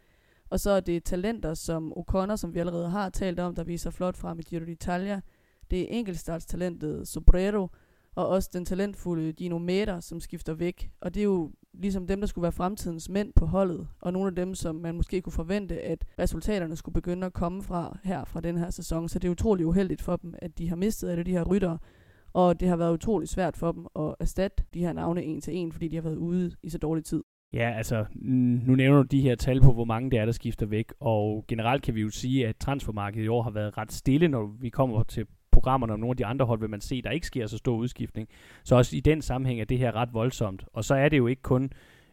og 0.50 0.60
så 0.60 0.72
er 0.72 0.80
det 0.80 1.04
talenter 1.04 1.54
som 1.54 1.94
O'Connor, 1.98 2.36
som 2.36 2.54
vi 2.54 2.60
allerede 2.60 2.90
har 2.90 3.10
talt 3.10 3.40
om, 3.40 3.56
der 3.56 3.64
viser 3.64 3.90
flot 3.90 4.18
frem 4.18 4.40
i 4.40 4.42
Giro 4.42 4.64
d'Italia. 4.64 5.20
Det 5.72 5.82
er 5.82 5.88
enkeltstartstalentet 5.90 7.08
Sobrero, 7.08 7.68
og 8.16 8.28
også 8.28 8.50
den 8.54 8.66
talentfulde 8.66 9.32
Dino 9.32 9.58
Meter, 9.58 10.00
som 10.00 10.20
skifter 10.20 10.54
væk. 10.54 10.92
Og 11.02 11.14
det 11.14 11.20
er 11.20 11.24
jo 11.24 11.52
ligesom 11.74 12.08
dem, 12.08 12.20
der 12.20 12.28
skulle 12.28 12.44
være 12.44 12.52
fremtidens 12.52 13.10
mænd 13.10 13.34
på 13.34 13.46
holdet, 13.46 13.88
og 14.02 14.14
nogle 14.14 14.28
af 14.28 14.36
dem, 14.36 14.56
som 14.56 14.76
man 14.76 14.96
måske 14.96 15.22
kunne 15.22 15.34
forvente, 15.34 15.82
at 15.82 16.06
resultaterne 16.20 16.76
skulle 16.76 16.94
begynde 16.94 17.28
at 17.28 17.34
komme 17.34 17.64
fra 17.64 17.98
her 18.04 18.26
fra 18.26 18.42
den 18.42 18.58
her 18.58 18.70
sæson. 18.70 19.10
Så 19.10 19.20
det 19.20 19.28
er 19.28 19.32
utrolig 19.32 19.66
uheldigt 19.66 20.02
for 20.02 20.16
dem, 20.16 20.34
at 20.38 20.58
de 20.58 20.70
har 20.70 20.76
mistet 20.76 21.10
alle 21.10 21.24
de 21.24 21.32
her 21.32 21.44
ryttere, 21.44 21.78
og 22.34 22.60
det 22.60 22.68
har 22.68 22.76
været 22.76 22.94
utrolig 22.94 23.30
svært 23.30 23.58
for 23.58 23.72
dem 23.72 23.88
at 23.96 24.16
erstatte 24.20 24.64
de 24.74 24.80
her 24.80 24.94
navne 24.94 25.24
en 25.24 25.42
til 25.42 25.56
en, 25.56 25.72
fordi 25.72 25.88
de 25.88 25.96
har 25.96 26.04
været 26.04 26.16
ude 26.16 26.52
i 26.64 26.70
så 26.70 26.78
dårlig 26.78 27.06
tid. 27.06 27.24
Ja, 27.54 27.74
altså, 27.78 28.06
nu 28.16 28.76
nævner 28.76 28.98
du 28.98 29.08
de 29.12 29.22
her 29.22 29.36
tal 29.36 29.62
på, 29.62 29.74
hvor 29.74 29.86
mange 29.86 30.12
det 30.12 30.20
er, 30.20 30.26
der 30.26 30.32
skifter 30.32 30.66
væk, 30.66 30.94
og 31.00 31.46
generelt 31.48 31.84
kan 31.84 31.96
vi 31.96 32.02
jo 32.02 32.10
sige, 32.10 32.48
at 32.48 32.56
transfermarkedet 32.58 33.26
i 33.26 33.28
år 33.28 33.44
har 33.44 33.52
været 33.52 33.78
ret 33.78 33.92
stille, 33.92 34.28
når 34.28 34.56
vi 34.60 34.70
kommer 34.70 35.04
til 35.04 35.26
programmerne 35.52 35.94
om 35.94 36.00
nogle 36.00 36.12
af 36.12 36.18
de 36.18 36.26
andre 36.26 36.46
hold, 36.46 36.60
vil 36.60 36.70
man 36.70 36.82
se, 36.82 37.02
der 37.02 37.10
ikke 37.10 37.28
sker 37.28 37.48
så 37.48 37.58
stor 37.58 37.76
udskiftning. 37.76 38.28
Så 38.64 38.76
også 38.76 38.98
i 38.98 39.00
den 39.00 39.22
sammenhæng 39.22 39.62
er 39.62 39.66
det 39.66 39.78
her 39.78 39.96
ret 39.96 40.10
voldsomt. 40.14 40.66
Og 40.74 40.84
så 40.84 40.96
er 40.96 41.10
det 41.10 41.18
jo 41.18 41.28
ikke 41.28 41.42
kun 41.42 41.72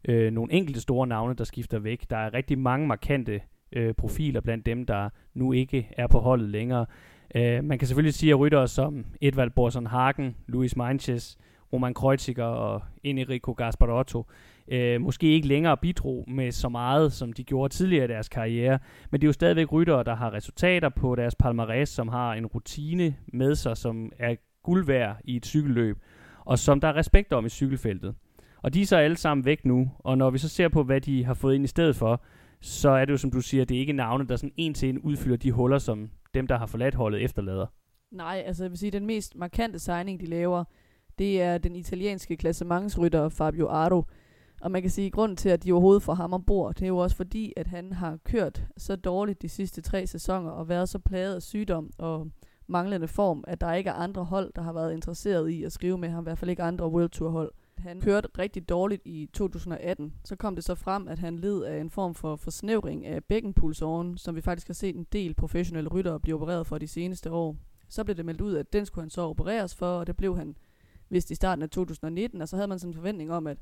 øh, 0.08 0.32
nogle 0.32 0.52
enkelte 0.52 0.80
store 0.80 1.06
navne, 1.06 1.34
der 1.34 1.44
skifter 1.44 1.78
væk. 1.78 2.10
Der 2.10 2.16
er 2.16 2.34
rigtig 2.34 2.58
mange 2.58 2.86
markante 2.86 3.40
øh, 3.72 3.94
profiler 3.94 4.40
blandt 4.40 4.66
dem, 4.66 4.86
der 4.86 5.08
nu 5.34 5.52
ikke 5.52 5.88
er 5.96 6.06
på 6.06 6.18
holdet 6.18 6.48
længere. 6.48 6.86
Øh, 7.34 7.64
man 7.64 7.78
kan 7.78 7.88
selvfølgelig 7.88 8.14
sige, 8.14 8.32
at 8.32 8.38
ryttere 8.38 8.68
som 8.68 9.04
Edvald 9.20 9.50
Borson 9.50 9.86
Hagen, 9.86 10.36
Luis 10.46 10.76
Manches, 10.76 11.38
Roman 11.72 11.94
Kreuziger 11.94 12.44
og 12.44 12.82
Enrico 13.02 13.52
Gasparotto 13.52 14.26
øh, 14.70 15.00
måske 15.00 15.26
ikke 15.26 15.48
længere 15.48 15.76
bidrog 15.76 16.24
med 16.28 16.52
så 16.52 16.68
meget, 16.68 17.12
som 17.12 17.32
de 17.32 17.44
gjorde 17.44 17.74
tidligere 17.74 18.04
i 18.04 18.08
deres 18.08 18.28
karriere. 18.28 18.78
Men 19.10 19.20
det 19.20 19.26
er 19.26 19.28
jo 19.28 19.32
stadigvæk 19.32 19.72
ryttere, 19.72 20.04
der 20.04 20.14
har 20.14 20.32
resultater 20.32 20.88
på 20.88 21.14
deres 21.14 21.34
palmarès, 21.42 21.84
som 21.84 22.08
har 22.08 22.34
en 22.34 22.46
rutine 22.46 23.14
med 23.32 23.54
sig, 23.54 23.76
som 23.76 24.12
er 24.18 24.34
guld 24.62 24.86
værd 24.86 25.16
i 25.24 25.36
et 25.36 25.46
cykelløb, 25.46 25.98
og 26.44 26.58
som 26.58 26.80
der 26.80 26.88
er 26.88 26.96
respekt 26.96 27.32
om 27.32 27.46
i 27.46 27.48
cykelfeltet. 27.48 28.14
Og 28.62 28.74
de 28.74 28.82
er 28.82 28.86
så 28.86 28.96
alle 28.96 29.16
sammen 29.16 29.44
væk 29.44 29.64
nu, 29.64 29.90
og 29.98 30.18
når 30.18 30.30
vi 30.30 30.38
så 30.38 30.48
ser 30.48 30.68
på, 30.68 30.82
hvad 30.82 31.00
de 31.00 31.24
har 31.24 31.34
fået 31.34 31.54
ind 31.54 31.64
i 31.64 31.68
stedet 31.68 31.96
for, 31.96 32.22
så 32.60 32.90
er 32.90 33.04
det 33.04 33.12
jo, 33.12 33.16
som 33.16 33.30
du 33.30 33.40
siger, 33.40 33.64
det 33.64 33.76
er 33.76 33.80
ikke 33.80 33.92
navne, 33.92 34.26
der 34.26 34.36
sådan 34.36 34.52
en 34.56 34.74
til 34.74 34.88
en 34.88 34.98
udfylder 34.98 35.36
de 35.36 35.52
huller, 35.52 35.78
som 35.78 36.10
dem, 36.34 36.46
der 36.46 36.58
har 36.58 36.66
forladt 36.66 36.94
holdet, 36.94 37.24
efterlader. 37.24 37.66
Nej, 38.12 38.42
altså 38.46 38.64
jeg 38.64 38.70
vil 38.70 38.78
sige, 38.78 38.90
den 38.90 39.06
mest 39.06 39.36
markante 39.36 39.78
signing, 39.78 40.20
de 40.20 40.26
laver, 40.26 40.64
det 41.18 41.42
er 41.42 41.58
den 41.58 41.76
italienske 41.76 42.36
klassementsrytter 42.36 43.28
Fabio 43.28 43.66
Aro, 43.66 44.04
og 44.60 44.70
man 44.70 44.82
kan 44.82 44.90
sige, 44.90 45.06
at 45.06 45.12
grunden 45.12 45.36
til, 45.36 45.48
at 45.48 45.64
de 45.64 45.72
overhovedet 45.72 46.02
får 46.02 46.14
ham 46.14 46.32
ombord, 46.32 46.74
det 46.74 46.82
er 46.82 46.88
jo 46.88 46.98
også 46.98 47.16
fordi, 47.16 47.52
at 47.56 47.66
han 47.66 47.92
har 47.92 48.18
kørt 48.24 48.64
så 48.76 48.96
dårligt 48.96 49.42
de 49.42 49.48
sidste 49.48 49.80
tre 49.80 50.06
sæsoner, 50.06 50.50
og 50.50 50.68
været 50.68 50.88
så 50.88 50.98
plaget 50.98 51.34
af 51.34 51.42
sygdom 51.42 51.90
og 51.98 52.30
manglende 52.66 53.08
form, 53.08 53.44
at 53.46 53.60
der 53.60 53.74
ikke 53.74 53.90
er 53.90 53.94
andre 53.94 54.24
hold, 54.24 54.52
der 54.56 54.62
har 54.62 54.72
været 54.72 54.92
interesseret 54.92 55.48
i 55.48 55.64
at 55.64 55.72
skrive 55.72 55.98
med 55.98 56.08
ham, 56.08 56.22
i 56.22 56.26
hvert 56.26 56.38
fald 56.38 56.50
ikke 56.50 56.62
andre 56.62 56.88
World 56.88 57.10
Tour 57.10 57.30
hold. 57.30 57.52
Han 57.78 58.00
kørte 58.00 58.28
rigtig 58.38 58.68
dårligt 58.68 59.02
i 59.04 59.28
2018. 59.32 60.14
Så 60.24 60.36
kom 60.36 60.54
det 60.54 60.64
så 60.64 60.74
frem, 60.74 61.08
at 61.08 61.18
han 61.18 61.36
led 61.36 61.62
af 61.62 61.80
en 61.80 61.90
form 61.90 62.14
for 62.14 62.36
forsnævring 62.36 63.06
af 63.06 63.24
bækkenpulsåren, 63.24 64.18
som 64.18 64.36
vi 64.36 64.40
faktisk 64.40 64.66
har 64.66 64.74
set 64.74 64.96
en 64.96 65.06
del 65.12 65.34
professionelle 65.34 65.90
ryttere 65.90 66.20
blive 66.20 66.36
opereret 66.36 66.66
for 66.66 66.78
de 66.78 66.88
seneste 66.88 67.30
år. 67.30 67.56
Så 67.88 68.04
blev 68.04 68.16
det 68.16 68.24
meldt 68.24 68.40
ud, 68.40 68.54
at 68.54 68.72
den 68.72 68.86
skulle 68.86 69.02
han 69.02 69.10
så 69.10 69.22
opereres 69.22 69.74
for, 69.74 69.86
og 69.86 70.06
det 70.06 70.16
blev 70.16 70.36
han 70.36 70.56
vist 71.08 71.30
i 71.30 71.34
starten 71.34 71.62
af 71.62 71.70
2019, 71.70 72.42
og 72.42 72.48
så 72.48 72.56
havde 72.56 72.68
man 72.68 72.78
sådan 72.78 72.90
en 72.90 72.94
forventning 72.94 73.32
om, 73.32 73.46
at 73.46 73.58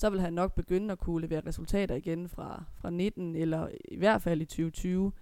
så 0.00 0.10
vil 0.10 0.20
han 0.20 0.32
nok 0.32 0.54
begynde 0.54 0.92
at 0.92 0.98
kunne 0.98 1.20
levere 1.20 1.42
resultater 1.46 1.94
igen 1.94 2.28
fra, 2.28 2.64
fra 2.74 2.90
19, 2.90 3.36
eller 3.36 3.68
i 3.84 3.96
hvert 3.96 4.22
fald 4.22 4.42
i 4.42 4.44
2020. 4.44 5.12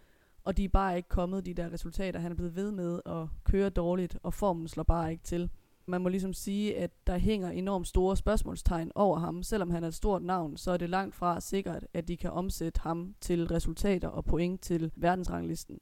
Og 0.44 0.56
de 0.56 0.64
er 0.64 0.68
bare 0.68 0.96
ikke 0.96 1.08
kommet, 1.08 1.46
de 1.46 1.54
der 1.54 1.72
resultater. 1.72 2.20
Han 2.20 2.32
er 2.32 2.36
blevet 2.36 2.56
ved 2.56 2.72
med 2.72 3.00
at 3.06 3.26
køre 3.44 3.70
dårligt, 3.70 4.18
og 4.22 4.34
formen 4.34 4.68
slår 4.68 4.82
bare 4.82 5.12
ikke 5.12 5.24
til. 5.24 5.50
Man 5.86 6.00
må 6.00 6.08
ligesom 6.08 6.32
sige, 6.32 6.76
at 6.76 6.90
der 7.06 7.18
hænger 7.18 7.50
enormt 7.50 7.86
store 7.86 8.16
spørgsmålstegn 8.16 8.92
over 8.94 9.18
ham. 9.18 9.42
Selvom 9.42 9.70
han 9.70 9.84
er 9.84 9.88
et 9.88 9.94
stort 9.94 10.22
navn, 10.22 10.56
så 10.56 10.70
er 10.70 10.76
det 10.76 10.90
langt 10.90 11.14
fra 11.14 11.40
sikkert, 11.40 11.86
at 11.94 12.08
de 12.08 12.16
kan 12.16 12.30
omsætte 12.30 12.80
ham 12.80 13.14
til 13.20 13.46
resultater 13.46 14.08
og 14.08 14.24
point 14.24 14.60
til 14.60 14.92
verdensranglisten. 14.96 15.78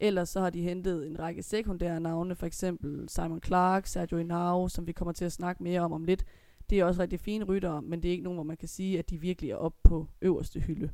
Ellers 0.00 0.28
så 0.28 0.40
har 0.40 0.50
de 0.50 0.62
hentet 0.62 1.06
en 1.06 1.18
række 1.18 1.42
sekundære 1.42 2.00
navne, 2.00 2.34
for 2.34 2.46
eksempel 2.46 3.08
Simon 3.08 3.42
Clark, 3.42 3.86
Sergio 3.86 4.18
Hinao, 4.18 4.68
som 4.68 4.86
vi 4.86 4.92
kommer 4.92 5.12
til 5.12 5.24
at 5.24 5.32
snakke 5.32 5.62
mere 5.62 5.80
om 5.80 5.92
om 5.92 6.04
lidt, 6.04 6.24
det 6.70 6.80
er 6.80 6.84
også 6.84 7.02
rigtig 7.02 7.20
fine 7.20 7.44
ryttere, 7.44 7.82
men 7.82 8.02
det 8.02 8.08
er 8.08 8.12
ikke 8.12 8.24
nogen, 8.24 8.36
hvor 8.36 8.44
man 8.44 8.56
kan 8.56 8.68
sige, 8.68 8.98
at 8.98 9.10
de 9.10 9.20
virkelig 9.20 9.50
er 9.50 9.56
oppe 9.56 9.78
på 9.84 10.06
øverste 10.22 10.60
hylde. 10.60 10.90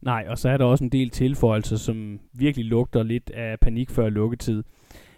Nej, 0.00 0.26
og 0.28 0.38
så 0.38 0.48
er 0.48 0.56
der 0.56 0.64
også 0.64 0.84
en 0.84 0.90
del 0.90 1.10
tilføjelser, 1.10 1.76
som 1.76 2.20
virkelig 2.32 2.66
lugter 2.66 3.02
lidt 3.02 3.30
af 3.30 3.60
panik 3.60 3.90
før 3.90 4.08
lukketid. 4.08 4.62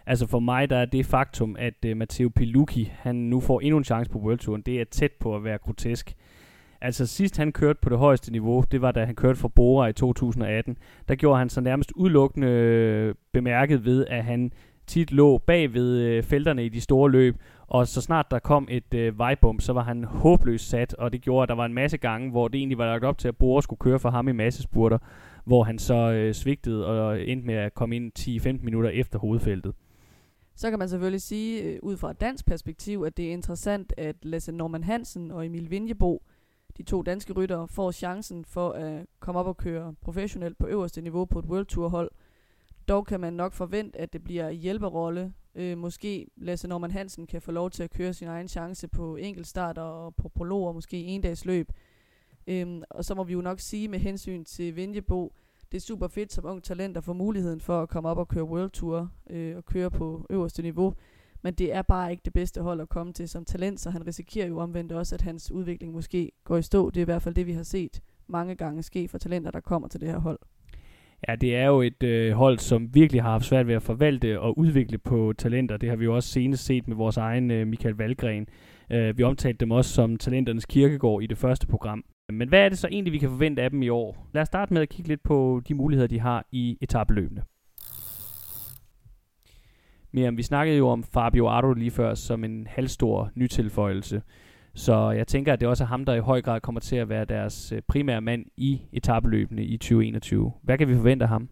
Altså 0.06 0.26
for 0.26 0.40
mig, 0.40 0.70
der 0.70 0.76
er 0.76 0.84
det 0.84 1.06
faktum, 1.06 1.56
at 1.58 1.74
uh, 1.86 1.96
Matteo 1.96 2.28
Pilucci, 2.28 2.92
han 2.94 3.14
nu 3.16 3.40
får 3.40 3.60
endnu 3.60 3.78
en 3.78 3.84
chance 3.84 4.10
på 4.10 4.18
World 4.18 4.38
Touren, 4.38 4.62
det 4.62 4.80
er 4.80 4.84
tæt 4.84 5.12
på 5.20 5.36
at 5.36 5.44
være 5.44 5.58
grotesk. 5.58 6.14
Altså 6.80 7.06
sidst 7.06 7.36
han 7.36 7.52
kørte 7.52 7.78
på 7.82 7.88
det 7.88 7.98
højeste 7.98 8.32
niveau, 8.32 8.64
det 8.70 8.82
var 8.82 8.92
da 8.92 9.04
han 9.04 9.14
kørte 9.14 9.38
for 9.38 9.48
Bora 9.48 9.86
i 9.88 9.92
2018. 9.92 10.78
Der 11.08 11.14
gjorde 11.14 11.38
han 11.38 11.48
så 11.48 11.60
nærmest 11.60 11.92
udelukkende 11.92 12.46
øh, 12.46 13.14
bemærket 13.32 13.84
ved, 13.84 14.06
at 14.06 14.24
han 14.24 14.52
tit 14.86 15.12
lå 15.12 15.38
bag 15.38 15.74
ved 15.74 15.98
øh, 15.98 16.22
felterne 16.22 16.64
i 16.64 16.68
de 16.68 16.80
store 16.80 17.10
løb, 17.10 17.36
og 17.66 17.88
så 17.88 18.00
snart 18.00 18.30
der 18.30 18.38
kom 18.38 18.68
et 18.70 18.94
øh, 18.94 19.18
vejbump, 19.18 19.60
så 19.60 19.72
var 19.72 19.82
han 19.82 20.04
håbløst 20.04 20.68
sat, 20.68 20.94
og 20.94 21.12
det 21.12 21.20
gjorde, 21.20 21.42
at 21.42 21.48
der 21.48 21.54
var 21.54 21.64
en 21.64 21.74
masse 21.74 21.96
gange, 21.96 22.30
hvor 22.30 22.48
det 22.48 22.58
egentlig 22.58 22.78
var 22.78 22.86
lagt 22.86 23.04
op 23.04 23.18
til, 23.18 23.28
at 23.28 23.36
Bore 23.36 23.62
skulle 23.62 23.78
køre 23.78 23.98
for 23.98 24.10
ham 24.10 24.28
i 24.28 24.32
massespurter, 24.32 24.98
hvor 25.44 25.62
han 25.62 25.78
så 25.78 25.94
øh, 25.94 26.34
svigtede 26.34 26.86
og 26.86 27.22
endte 27.22 27.46
med 27.46 27.54
at 27.54 27.74
komme 27.74 27.96
ind 27.96 28.12
10-15 28.18 28.64
minutter 28.64 28.90
efter 28.90 29.18
hovedfeltet. 29.18 29.74
Så 30.54 30.70
kan 30.70 30.78
man 30.78 30.88
selvfølgelig 30.88 31.22
sige, 31.22 31.62
øh, 31.62 31.78
ud 31.82 31.96
fra 31.96 32.10
et 32.10 32.20
dansk 32.20 32.46
perspektiv, 32.46 33.04
at 33.06 33.16
det 33.16 33.28
er 33.28 33.32
interessant, 33.32 33.92
at 33.96 34.16
Lasse 34.22 34.52
Norman 34.52 34.84
Hansen 34.84 35.30
og 35.30 35.46
Emil 35.46 35.70
Vinjebo, 35.70 36.22
de 36.76 36.82
to 36.82 37.02
danske 37.02 37.32
ryttere, 37.32 37.68
får 37.68 37.92
chancen 37.92 38.44
for 38.44 38.70
at 38.70 39.06
komme 39.20 39.40
op 39.40 39.46
og 39.46 39.56
køre 39.56 39.94
professionelt 40.00 40.58
på 40.58 40.66
øverste 40.66 41.00
niveau 41.00 41.24
på 41.24 41.38
et 41.38 41.44
World 41.44 41.66
Tour 41.66 41.88
hold. 41.88 42.10
Dog 42.88 43.06
kan 43.06 43.20
man 43.20 43.32
nok 43.32 43.52
forvente, 43.52 44.00
at 44.00 44.12
det 44.12 44.24
bliver 44.24 44.50
hjælperrolle. 44.50 45.32
Øh, 45.54 45.78
måske 45.78 46.26
Lasse 46.36 46.68
Norman 46.68 46.90
Hansen 46.90 47.26
kan 47.26 47.42
få 47.42 47.52
lov 47.52 47.70
til 47.70 47.82
at 47.82 47.90
køre 47.90 48.14
sin 48.14 48.28
egen 48.28 48.48
chance 48.48 48.88
på 48.88 49.16
enkeltstarter 49.16 49.82
og 49.82 50.14
på 50.14 50.28
prologer, 50.28 50.72
måske 50.72 51.04
en 51.04 51.20
dags 51.20 51.44
løb. 51.44 51.72
Øhm, 52.46 52.82
og 52.90 53.04
så 53.04 53.14
må 53.14 53.24
vi 53.24 53.32
jo 53.32 53.40
nok 53.40 53.60
sige 53.60 53.88
med 53.88 53.98
hensyn 53.98 54.44
til 54.44 54.76
Vinjebo, 54.76 55.32
det 55.72 55.78
er 55.78 55.82
super 55.82 56.08
fedt 56.08 56.32
som 56.32 56.44
ung 56.46 56.62
talent 56.62 56.96
at 56.96 57.04
få 57.04 57.12
muligheden 57.12 57.60
for 57.60 57.82
at 57.82 57.88
komme 57.88 58.08
op 58.08 58.18
og 58.18 58.28
køre 58.28 58.44
World 58.44 58.70
Tour 58.70 59.10
øh, 59.30 59.56
og 59.56 59.64
køre 59.64 59.90
på 59.90 60.26
øverste 60.30 60.62
niveau. 60.62 60.94
Men 61.42 61.54
det 61.54 61.74
er 61.74 61.82
bare 61.82 62.10
ikke 62.10 62.22
det 62.24 62.32
bedste 62.32 62.62
hold 62.62 62.80
at 62.80 62.88
komme 62.88 63.12
til 63.12 63.28
som 63.28 63.44
talent, 63.44 63.80
så 63.80 63.90
han 63.90 64.06
risikerer 64.06 64.46
jo 64.46 64.58
omvendt 64.58 64.92
også, 64.92 65.14
at 65.14 65.22
hans 65.22 65.50
udvikling 65.50 65.92
måske 65.92 66.32
går 66.44 66.56
i 66.56 66.62
stå. 66.62 66.90
Det 66.90 66.96
er 66.96 67.02
i 67.02 67.04
hvert 67.04 67.22
fald 67.22 67.34
det, 67.34 67.46
vi 67.46 67.52
har 67.52 67.62
set 67.62 68.02
mange 68.26 68.54
gange 68.54 68.82
ske 68.82 69.08
for 69.08 69.18
talenter, 69.18 69.50
der 69.50 69.60
kommer 69.60 69.88
til 69.88 70.00
det 70.00 70.08
her 70.08 70.18
hold. 70.18 70.38
Ja, 71.28 71.34
det 71.36 71.56
er 71.56 71.66
jo 71.66 71.80
et 71.80 72.02
øh, 72.02 72.32
hold, 72.32 72.58
som 72.58 72.94
virkelig 72.94 73.22
har 73.22 73.30
haft 73.30 73.44
svært 73.44 73.66
ved 73.66 73.74
at 73.74 73.82
forvalte 73.82 74.40
og 74.40 74.58
udvikle 74.58 74.98
på 74.98 75.32
talenter. 75.38 75.76
Det 75.76 75.88
har 75.88 75.96
vi 75.96 76.04
jo 76.04 76.14
også 76.14 76.28
senest 76.28 76.64
set 76.64 76.88
med 76.88 76.96
vores 76.96 77.16
egen 77.16 77.50
øh, 77.50 77.66
Michael 77.66 77.94
Valgren. 77.94 78.46
Øh, 78.90 79.18
vi 79.18 79.22
omtalte 79.22 79.58
dem 79.58 79.70
også 79.70 79.90
som 79.94 80.16
talenternes 80.16 80.66
kirkegård 80.66 81.22
i 81.22 81.26
det 81.26 81.38
første 81.38 81.66
program. 81.66 82.04
Men 82.32 82.48
hvad 82.48 82.60
er 82.60 82.68
det 82.68 82.78
så 82.78 82.88
egentlig, 82.88 83.12
vi 83.12 83.18
kan 83.18 83.28
forvente 83.28 83.62
af 83.62 83.70
dem 83.70 83.82
i 83.82 83.88
år? 83.88 84.28
Lad 84.34 84.42
os 84.42 84.46
starte 84.46 84.74
med 84.74 84.82
at 84.82 84.88
kigge 84.88 85.08
lidt 85.08 85.22
på 85.22 85.62
de 85.68 85.74
muligheder, 85.74 86.08
de 86.08 86.20
har 86.20 86.46
i 86.52 86.78
etabeløbene. 86.80 87.42
Miriam, 90.12 90.36
vi 90.36 90.42
snakkede 90.42 90.78
jo 90.78 90.88
om 90.88 91.02
Fabio 91.02 91.48
Ardo 91.48 91.72
lige 91.72 91.90
før 91.90 92.14
som 92.14 92.44
en 92.44 92.66
halvstor 92.70 93.30
nytilføjelse. 93.34 94.22
Så 94.74 95.10
jeg 95.10 95.26
tænker, 95.26 95.52
at 95.52 95.60
det 95.60 95.68
også 95.68 95.84
er 95.84 95.88
ham, 95.88 96.04
der 96.04 96.14
i 96.14 96.20
høj 96.20 96.42
grad 96.42 96.60
kommer 96.60 96.80
til 96.80 96.96
at 96.96 97.08
være 97.08 97.24
deres 97.24 97.72
øh, 97.72 97.82
primære 97.88 98.20
mand 98.20 98.46
i 98.56 98.82
etabeløbene 98.92 99.64
i 99.64 99.76
2021. 99.76 100.52
Hvad 100.62 100.78
kan 100.78 100.88
vi 100.88 100.94
forvente 100.94 101.22
af 101.22 101.28
ham? 101.28 101.48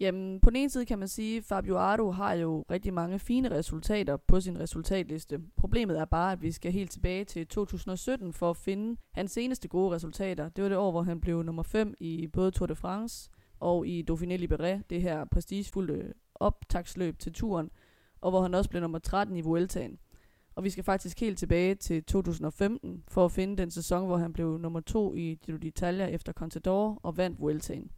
Jamen, 0.00 0.40
på 0.40 0.50
den 0.50 0.56
ene 0.56 0.70
side 0.70 0.86
kan 0.86 0.98
man 0.98 1.08
sige, 1.08 1.38
at 1.38 1.44
Fabio 1.44 1.76
Ardo 1.76 2.10
har 2.10 2.32
jo 2.32 2.64
rigtig 2.70 2.94
mange 2.94 3.18
fine 3.18 3.50
resultater 3.50 4.16
på 4.16 4.40
sin 4.40 4.60
resultatliste. 4.60 5.40
Problemet 5.56 5.98
er 5.98 6.04
bare, 6.04 6.32
at 6.32 6.42
vi 6.42 6.52
skal 6.52 6.72
helt 6.72 6.90
tilbage 6.90 7.24
til 7.24 7.46
2017 7.46 8.32
for 8.32 8.50
at 8.50 8.56
finde 8.56 9.00
hans 9.12 9.32
seneste 9.32 9.68
gode 9.68 9.94
resultater. 9.94 10.48
Det 10.48 10.64
var 10.64 10.68
det 10.68 10.78
år, 10.78 10.90
hvor 10.90 11.02
han 11.02 11.20
blev 11.20 11.42
nummer 11.42 11.62
5 11.62 11.94
i 12.00 12.26
både 12.26 12.50
Tour 12.50 12.66
de 12.66 12.76
France 12.76 13.30
og 13.60 13.86
i 13.86 14.04
Dauphiné 14.10 14.36
Libéré, 14.36 14.82
det 14.90 15.02
her 15.02 15.24
prestigefulde 15.24 16.12
optagsløb 16.34 17.18
til 17.18 17.32
turen, 17.32 17.70
og 18.20 18.30
hvor 18.30 18.42
han 18.42 18.54
også 18.54 18.70
blev 18.70 18.82
nummer 18.82 18.98
13 18.98 19.36
i 19.36 19.40
Vueltaen. 19.40 19.98
Og 20.54 20.64
vi 20.64 20.70
skal 20.70 20.84
faktisk 20.84 21.20
helt 21.20 21.38
tilbage 21.38 21.74
til 21.74 22.04
2015 22.04 23.04
for 23.08 23.24
at 23.24 23.32
finde 23.32 23.56
den 23.56 23.70
sæson, 23.70 24.06
hvor 24.06 24.16
han 24.16 24.32
blev 24.32 24.58
nummer 24.58 24.80
2 24.80 25.14
i 25.14 25.38
Giro 25.44 25.56
d'Italia 25.56 26.02
efter 26.02 26.32
Contador 26.32 27.00
og 27.02 27.16
vandt 27.16 27.40
Vueltaen. 27.40 27.90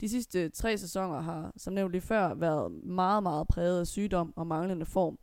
De 0.00 0.08
sidste 0.08 0.48
tre 0.48 0.78
sæsoner 0.78 1.20
har, 1.20 1.52
som 1.56 1.74
nævnt 1.74 1.92
lige 1.92 2.00
før, 2.00 2.34
været 2.34 2.72
meget, 2.72 3.22
meget 3.22 3.48
præget 3.48 3.80
af 3.80 3.86
sygdom 3.86 4.32
og 4.36 4.46
manglende 4.46 4.86
form. 4.86 5.18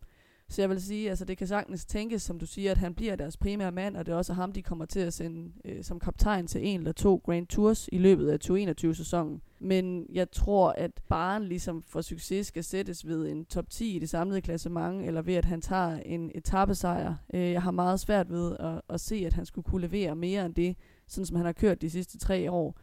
Så 0.54 0.62
jeg 0.62 0.70
vil 0.70 0.82
sige, 0.82 1.10
altså 1.10 1.26
det 1.26 1.38
kan 1.38 1.48
sagtens 1.48 1.86
tænkes, 1.86 2.22
som 2.22 2.40
du 2.40 2.46
siger, 2.46 2.72
at 2.72 2.78
han 2.78 2.94
bliver 2.94 3.16
deres 3.16 3.38
primære 3.38 3.72
mand, 3.72 3.98
og 3.98 4.06
det 4.06 4.12
er 4.12 4.16
også 4.16 4.34
ham, 4.34 4.52
de 4.52 4.62
kommer 4.62 4.86
til 4.86 5.00
at 5.00 5.14
sende 5.14 5.52
øh, 5.66 5.84
som 5.84 6.00
kaptajn 6.00 6.48
til 6.48 6.68
en 6.68 6.80
eller 6.80 6.92
to 6.92 7.22
Grand 7.26 7.48
Tours 7.48 7.90
i 7.92 7.98
løbet 7.98 8.30
af 8.30 8.38
2021-sæsonen. 8.46 9.42
Men 9.60 10.06
jeg 10.14 10.32
tror, 10.32 10.70
at 10.70 10.92
baren 11.10 11.44
ligesom 11.44 11.84
for 11.88 12.02
succes 12.02 12.48
skal 12.48 12.64
sættes 12.64 13.08
ved 13.08 13.28
en 13.28 13.46
top 13.46 13.70
10 13.70 13.96
i 13.96 14.00
det 14.00 14.10
samlede 14.10 14.42
klassement, 14.42 15.06
eller 15.06 15.22
ved 15.22 15.34
at 15.34 15.46
han 15.46 15.62
tager 15.62 16.00
en 16.06 16.32
etappesejr. 16.36 17.16
Øh, 17.34 17.52
jeg 17.52 17.62
har 17.62 17.72
meget 17.72 18.00
svært 18.00 18.30
ved 18.30 18.58
at, 18.60 18.82
at 18.90 19.00
se, 19.00 19.24
at 19.26 19.34
han 19.34 19.46
skulle 19.46 19.66
kunne 19.66 19.82
levere 19.82 20.16
mere 20.16 20.46
end 20.46 20.56
det, 20.56 20.78
sådan 21.08 21.26
som 21.26 21.38
han 21.38 21.46
har 21.46 21.54
kørt 21.54 21.82
de 21.82 21.90
sidste 21.90 22.18
tre 22.18 22.52
år. 22.52 22.78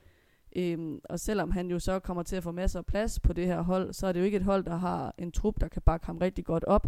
Øhm, 0.57 1.01
og 1.05 1.21
selvom 1.21 1.51
han 1.51 1.71
jo 1.71 1.79
så 1.79 1.99
kommer 1.99 2.23
til 2.23 2.37
at 2.37 2.43
få 2.43 2.53
masser 2.53 2.79
af 2.79 2.87
plads 2.87 3.21
på 3.21 3.33
det 3.33 3.47
her 3.47 3.61
hold, 3.61 3.93
så 3.93 4.07
er 4.07 4.13
det 4.13 4.21
jo 4.21 4.25
ikke 4.25 4.37
et 4.37 4.43
hold, 4.43 4.65
der 4.65 4.77
har 4.77 5.15
en 5.19 5.33
trup, 5.33 5.61
der 5.61 5.69
kan 5.69 5.83
bakke 5.83 6.07
ham 6.07 6.19
rigtig 6.19 6.45
godt 6.45 6.65
op. 6.65 6.87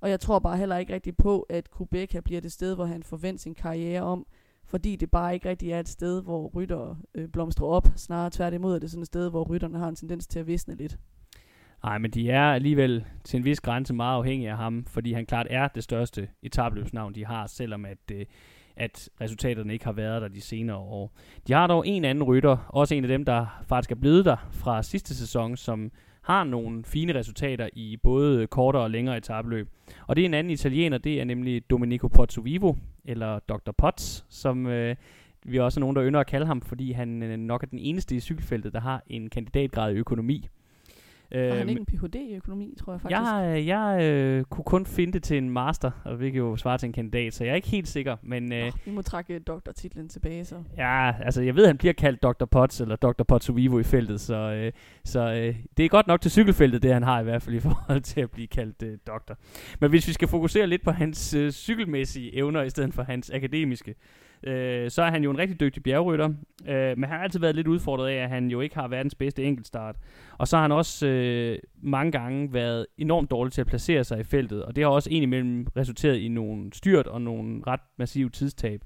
Og 0.00 0.10
jeg 0.10 0.20
tror 0.20 0.38
bare 0.38 0.56
heller 0.56 0.76
ikke 0.76 0.94
rigtig 0.94 1.16
på, 1.16 1.40
at 1.40 1.70
Kubeka 1.70 2.20
bliver 2.20 2.40
det 2.40 2.52
sted, 2.52 2.74
hvor 2.74 2.84
han 2.84 3.02
forventer 3.02 3.40
sin 3.40 3.54
karriere 3.54 4.02
om, 4.02 4.26
fordi 4.64 4.96
det 4.96 5.10
bare 5.10 5.34
ikke 5.34 5.48
rigtig 5.48 5.70
er 5.72 5.80
et 5.80 5.88
sted, 5.88 6.22
hvor 6.22 6.50
rytter 6.54 6.96
øh, 7.14 7.28
blomstrer 7.28 7.66
op. 7.66 7.88
Snarere 7.96 8.30
tværtimod 8.30 8.74
er 8.74 8.78
det 8.78 8.90
sådan 8.90 9.02
et 9.02 9.06
sted, 9.06 9.30
hvor 9.30 9.44
rytterne 9.44 9.78
har 9.78 9.88
en 9.88 9.96
tendens 9.96 10.26
til 10.26 10.38
at 10.38 10.46
visne 10.46 10.74
lidt. 10.74 10.98
Nej, 11.84 11.98
men 11.98 12.10
de 12.10 12.30
er 12.30 12.52
alligevel 12.52 13.04
til 13.24 13.38
en 13.38 13.44
vis 13.44 13.60
grænse 13.60 13.94
meget 13.94 14.16
afhængige 14.16 14.50
af 14.50 14.56
ham, 14.56 14.84
fordi 14.84 15.12
han 15.12 15.26
klart 15.26 15.46
er 15.50 15.68
det 15.68 15.84
største 15.84 16.28
etabløbsnavn, 16.42 17.14
de 17.14 17.26
har, 17.26 17.46
selvom 17.46 17.84
at, 17.84 17.98
øh, 18.12 18.26
at 18.76 19.08
resultaterne 19.20 19.72
ikke 19.72 19.84
har 19.84 19.92
været 19.92 20.22
der 20.22 20.28
de 20.28 20.40
senere 20.40 20.76
år. 20.76 21.12
De 21.46 21.52
har 21.52 21.66
dog 21.66 21.86
en 21.86 22.04
anden 22.04 22.24
rytter, 22.24 22.56
også 22.68 22.94
en 22.94 23.04
af 23.04 23.08
dem, 23.08 23.24
der 23.24 23.62
faktisk 23.68 23.90
er 23.90 23.96
blevet 23.96 24.24
der 24.24 24.36
fra 24.50 24.82
sidste 24.82 25.14
sæson, 25.14 25.56
som 25.56 25.90
har 26.26 26.44
nogle 26.44 26.84
fine 26.84 27.14
resultater 27.14 27.68
i 27.72 27.96
både 28.02 28.46
kortere 28.46 28.82
og 28.82 28.90
længere 28.90 29.16
etabløb. 29.16 29.68
Og 30.06 30.16
det 30.16 30.22
er 30.22 30.26
en 30.26 30.34
anden 30.34 30.50
italiener, 30.50 30.98
det 30.98 31.20
er 31.20 31.24
nemlig 31.24 31.70
Domenico 31.70 32.08
Pozzovivo, 32.08 32.74
eller 33.04 33.38
Dr. 33.38 33.72
Potts, 33.78 34.26
som 34.28 34.66
øh, 34.66 34.96
vi 35.44 35.56
er 35.56 35.80
nogen, 35.80 35.96
der 35.96 36.06
ynder 36.06 36.20
at 36.20 36.26
kalde 36.26 36.46
ham, 36.46 36.60
fordi 36.60 36.92
han 36.92 37.22
øh, 37.22 37.36
nok 37.36 37.62
er 37.62 37.66
den 37.66 37.78
eneste 37.78 38.16
i 38.16 38.20
cykelfeltet, 38.20 38.72
der 38.72 38.80
har 38.80 39.02
en 39.06 39.30
kandidatgrad 39.30 39.94
i 39.94 39.96
økonomi. 39.96 40.48
Har 41.32 41.40
han 41.40 41.60
øhm, 41.60 41.68
ikke 41.68 41.80
en 41.80 41.86
Ph.D. 41.86 42.14
i 42.14 42.36
økonomi, 42.36 42.74
tror 42.78 42.92
jeg 42.92 43.00
faktisk? 43.00 43.20
Jeg, 43.20 43.66
jeg 43.66 44.02
øh, 44.02 44.44
kunne 44.44 44.64
kun 44.64 44.86
finde 44.86 45.12
det 45.12 45.22
til 45.22 45.38
en 45.38 45.50
master, 45.50 45.90
og 46.04 46.20
vi 46.20 46.30
kan 46.30 46.38
jo 46.38 46.56
svare 46.56 46.78
til 46.78 46.86
en 46.86 46.92
kandidat, 46.92 47.34
så 47.34 47.44
jeg 47.44 47.50
er 47.50 47.54
ikke 47.54 47.68
helt 47.68 47.88
sikker. 47.88 48.16
Men, 48.22 48.52
øh, 48.52 48.66
oh, 48.66 48.72
vi 48.84 48.90
må 48.90 49.02
trække 49.02 49.38
doktortitlen 49.38 50.08
tilbage 50.08 50.44
så. 50.44 50.62
Ja, 50.76 51.12
altså 51.20 51.42
jeg 51.42 51.56
ved, 51.56 51.62
at 51.62 51.68
han 51.68 51.78
bliver 51.78 51.92
kaldt 51.92 52.22
Dr. 52.22 52.44
Potts 52.44 52.80
eller 52.80 52.96
Dr. 52.96 53.22
Potts 53.22 53.56
Vivo 53.56 53.78
i 53.78 53.82
feltet, 53.82 54.20
så, 54.20 54.34
øh, 54.34 54.72
så 55.04 55.20
øh, 55.20 55.56
det 55.76 55.84
er 55.84 55.88
godt 55.88 56.06
nok 56.06 56.20
til 56.20 56.30
cykelfeltet, 56.30 56.82
det 56.82 56.92
han 56.92 57.02
har 57.02 57.20
i 57.20 57.24
hvert 57.24 57.42
fald 57.42 57.56
i 57.56 57.60
forhold 57.68 58.00
til 58.00 58.20
at 58.20 58.30
blive 58.30 58.46
kaldt 58.46 58.82
øh, 58.82 58.98
doktor. 59.06 59.38
Men 59.80 59.90
hvis 59.90 60.08
vi 60.08 60.12
skal 60.12 60.28
fokusere 60.28 60.66
lidt 60.66 60.82
på 60.82 60.90
hans 60.90 61.34
øh, 61.34 61.50
cykelmæssige 61.50 62.36
evner 62.36 62.62
i 62.62 62.70
stedet 62.70 62.94
for 62.94 63.02
hans 63.02 63.30
akademiske, 63.30 63.90
øh, 63.90 64.25
Øh, 64.42 64.90
så 64.90 65.02
er 65.02 65.10
han 65.10 65.24
jo 65.24 65.30
en 65.30 65.38
rigtig 65.38 65.60
dygtig 65.60 65.82
bjergrytter, 65.82 66.28
øh, 66.68 66.98
men 66.98 67.04
han 67.04 67.18
har 67.18 67.22
altid 67.22 67.40
været 67.40 67.54
lidt 67.54 67.66
udfordret 67.66 68.08
af, 68.08 68.14
at 68.14 68.28
han 68.28 68.48
jo 68.48 68.60
ikke 68.60 68.74
har 68.74 68.88
verdens 68.88 69.14
bedste 69.14 69.44
enkeltstart. 69.44 69.96
Og 70.38 70.48
så 70.48 70.56
har 70.56 70.62
han 70.62 70.72
også 70.72 71.06
øh, 71.06 71.58
mange 71.82 72.12
gange 72.12 72.52
været 72.52 72.86
enormt 72.98 73.30
dårlig 73.30 73.52
til 73.52 73.60
at 73.60 73.66
placere 73.66 74.04
sig 74.04 74.20
i 74.20 74.24
feltet, 74.24 74.64
og 74.64 74.76
det 74.76 74.84
har 74.84 74.90
også 74.90 75.10
indimellem 75.10 75.66
resulteret 75.76 76.16
i 76.16 76.28
nogle 76.28 76.72
styrt 76.72 77.06
og 77.06 77.22
nogle 77.22 77.62
ret 77.66 77.80
massive 77.98 78.30
tidstab. 78.30 78.80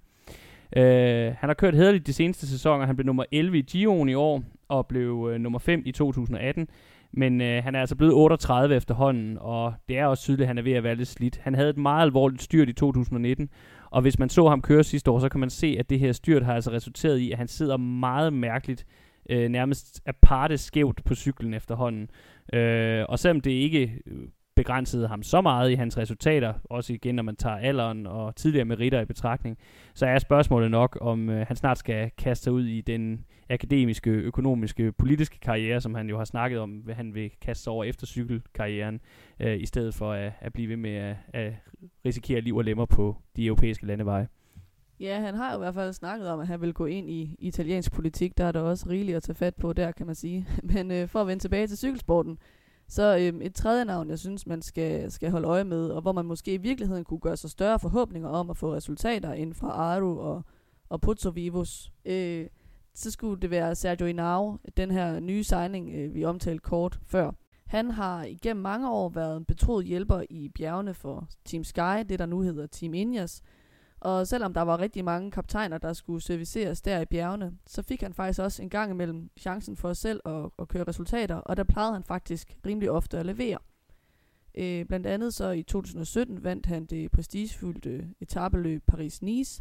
Øh, 0.76 1.35
han 1.38 1.49
har 1.49 1.54
kørt 1.54 1.75
hederligt 1.75 2.07
de 2.07 2.12
seneste 2.12 2.49
sæsoner. 2.49 2.87
Han 2.87 2.97
blev 2.97 3.07
nummer 3.07 3.25
11 3.33 3.59
i 3.59 3.62
Gion 3.62 4.09
i 4.09 4.14
år, 4.14 4.42
og 4.69 4.87
blev 4.87 5.30
øh, 5.33 5.40
nummer 5.40 5.59
5 5.59 5.83
i 5.87 5.92
2018. 5.92 6.69
Men 7.12 7.40
øh, 7.40 7.64
han 7.64 7.75
er 7.75 7.80
altså 7.80 7.97
blevet 7.97 8.14
38 8.14 8.76
efterhånden, 8.76 9.38
og 9.40 9.75
det 9.88 9.99
er 9.99 10.07
også 10.07 10.23
tydeligt, 10.23 10.42
at 10.42 10.47
han 10.47 10.59
er 10.59 10.62
ved 10.62 10.73
at 10.73 10.85
være 10.85 10.95
lidt 10.95 11.09
slidt. 11.09 11.40
Han 11.42 11.54
havde 11.54 11.71
et 11.71 11.76
meget 11.76 12.02
alvorligt 12.02 12.42
styrt 12.42 12.69
i 12.69 12.73
2019, 12.73 13.50
og 13.90 14.02
hvis 14.02 14.18
man 14.18 14.28
så 14.28 14.49
ham 14.49 14.62
køre 14.62 14.85
sidste 14.85 15.11
år, 15.11 15.18
så 15.18 15.28
kan 15.28 15.40
man 15.40 15.50
se, 15.50 15.76
at 15.78 15.90
det 15.90 15.99
her 15.99 16.12
styrt 16.12 16.44
har 16.44 16.54
altså 16.54 16.70
resulteret 16.70 17.18
i, 17.18 17.32
at 17.32 17.38
han 17.38 17.49
sidder 17.49 17.76
meget 17.76 18.32
mærkeligt, 18.32 18.87
øh, 19.30 19.49
nærmest 19.49 20.02
aparte 20.06 20.59
skævt 20.59 21.04
på 21.04 21.14
cyklen 21.14 21.54
efterhånden. 21.54 22.11
Øh, 22.52 23.04
og 23.09 23.18
selvom 23.18 23.40
det 23.40 23.50
ikke 23.50 23.99
øh, 24.06 24.28
begrænsede 24.56 25.09
ham 25.09 25.23
så 25.23 25.40
meget 25.40 25.70
i 25.70 25.75
hans 25.75 25.99
resultater, 25.99 26.54
også 26.64 26.92
igen 26.92 27.14
når 27.14 27.23
man 27.23 27.37
tager 27.37 27.56
alderen 27.56 28.06
og 28.06 28.37
tidligere 28.37 28.64
meritter 28.64 29.00
i 29.00 29.04
betragtning, 29.04 29.59
så 29.94 30.06
er 30.06 30.18
spørgsmålet 30.18 30.70
nok, 30.70 30.99
om 31.00 31.30
øh, 31.30 31.47
han 31.47 31.56
snart 31.56 31.78
skal 31.78 32.11
kaste 32.18 32.44
sig 32.44 32.52
ud 32.52 32.64
i 32.64 32.80
den 32.80 33.25
akademiske, 33.50 34.11
økonomiske, 34.11 34.92
politiske 34.92 35.38
karriere, 35.40 35.80
som 35.80 35.95
han 35.95 36.09
jo 36.09 36.19
har 36.19 36.25
snakket 36.25 36.59
om, 36.59 36.71
hvad 36.71 36.95
han 36.95 37.14
vil 37.14 37.30
kaste 37.40 37.64
sig 37.64 37.73
over 37.73 37.85
efter 37.85 38.07
cykelkarrieren, 38.07 39.00
øh, 39.40 39.61
i 39.61 39.66
stedet 39.66 39.95
for 39.95 40.12
at, 40.12 40.33
at 40.40 40.52
blive 40.52 40.69
ved 40.69 40.76
med 40.76 40.95
at, 40.95 41.16
at 41.33 41.52
risikere 42.04 42.40
liv 42.40 42.57
og 42.57 42.64
lemmer 42.64 42.87
på 42.87 43.16
de 43.37 43.47
europæiske 43.47 43.87
landeveje. 43.87 44.28
Ja, 45.00 45.21
han 45.21 45.35
har 45.35 45.52
jo 45.52 45.59
i 45.59 45.59
hvert 45.59 45.75
fald 45.75 45.92
snakket 45.92 46.28
om, 46.28 46.40
at 46.40 46.47
han 46.47 46.61
vil 46.61 46.75
gå 46.75 46.87
ind 46.87 47.11
i 47.11 47.37
italiensk 47.38 47.92
politik. 47.92 48.38
Der 48.38 48.45
er 48.45 48.52
der 48.52 48.61
også 48.61 48.88
rigeligt 48.88 49.16
at 49.16 49.23
tage 49.23 49.35
fat 49.35 49.57
på 49.57 49.73
der, 49.73 49.92
kan 49.92 50.07
man 50.07 50.14
sige. 50.14 50.47
Men 50.75 50.90
øh, 50.90 51.09
for 51.09 51.21
at 51.21 51.26
vende 51.26 51.42
tilbage 51.42 51.66
til 51.66 51.78
cykelsporten, 51.78 52.38
så 52.88 53.16
øh, 53.16 53.40
et 53.42 53.54
tredje 53.54 53.85
navn, 53.85 54.11
jeg 54.11 54.19
synes, 54.19 54.47
man 54.47 54.62
skal, 54.62 55.11
skal 55.11 55.30
holde 55.30 55.49
øje 55.49 55.64
med, 55.64 55.88
og 55.88 56.02
hvor 56.02 56.12
man 56.12 56.25
måske 56.25 56.54
i 56.54 56.57
virkeligheden 56.57 57.04
kunne 57.04 57.21
gøre 57.21 57.37
sig 57.37 57.50
større 57.50 57.78
forhåbninger 57.78 58.28
om 58.28 58.50
at 58.50 58.57
få 58.57 58.75
resultater 58.75 59.33
inden 59.33 59.54
fra 59.54 59.69
Aru 59.69 60.21
og, 60.21 60.42
og 60.88 61.00
Pozzo 61.00 61.30
Vivos. 61.30 61.92
Øh, 62.04 62.47
så 63.00 63.11
skulle 63.11 63.40
det 63.40 63.50
være 63.50 63.75
Sergio 63.75 64.07
Inau, 64.07 64.59
den 64.76 64.90
her 64.90 65.21
nye 65.21 65.45
signing, 65.45 65.90
øh, 65.95 66.14
vi 66.14 66.25
omtalte 66.25 66.62
kort 66.62 66.99
før. 67.07 67.30
Han 67.66 67.90
har 67.90 68.25
igennem 68.25 68.62
mange 68.62 68.90
år 68.90 69.09
været 69.09 69.37
en 69.37 69.45
betroet 69.45 69.87
hjælper 69.87 70.23
i 70.30 70.49
bjergene 70.49 70.95
for 70.95 71.28
Team 71.45 71.64
Sky, 71.64 72.04
det 72.09 72.19
der 72.19 72.26
nu 72.26 72.40
hedder 72.40 72.66
Team 72.66 72.95
Ineos. 72.95 73.42
Og 74.00 74.26
selvom 74.26 74.54
der 74.54 74.62
var 74.62 74.80
rigtig 74.80 75.04
mange 75.04 75.30
kaptajner, 75.30 75.78
der 75.78 75.92
skulle 75.92 76.23
serviceres 76.23 76.83
der 76.83 77.00
i 77.00 77.04
bjergene, 77.04 77.52
så 77.66 77.83
fik 77.83 78.00
han 78.00 78.14
faktisk 78.14 78.40
også 78.40 78.62
en 78.62 78.71
gang 78.71 78.90
imellem 78.90 79.30
chancen 79.38 79.76
for 79.76 79.92
selv 79.92 80.21
at, 80.25 80.50
at 80.59 80.69
køre 80.69 80.85
resultater, 80.85 81.35
og 81.35 81.57
der 81.57 81.64
plejede 81.64 81.92
han 81.92 82.04
faktisk 82.04 82.57
rimelig 82.66 82.90
ofte 82.90 83.19
at 83.19 83.26
levere. 83.26 83.59
Øh, 84.54 84.85
blandt 84.85 85.07
andet 85.07 85.35
så 85.35 85.50
i 85.50 85.62
2017 85.62 86.45
vandt 86.45 86.66
han 86.66 86.87
det 86.87 87.11
prestigefyldte 87.11 88.09
etabeløb 88.21 88.83
Paris-Nice, 88.92 89.61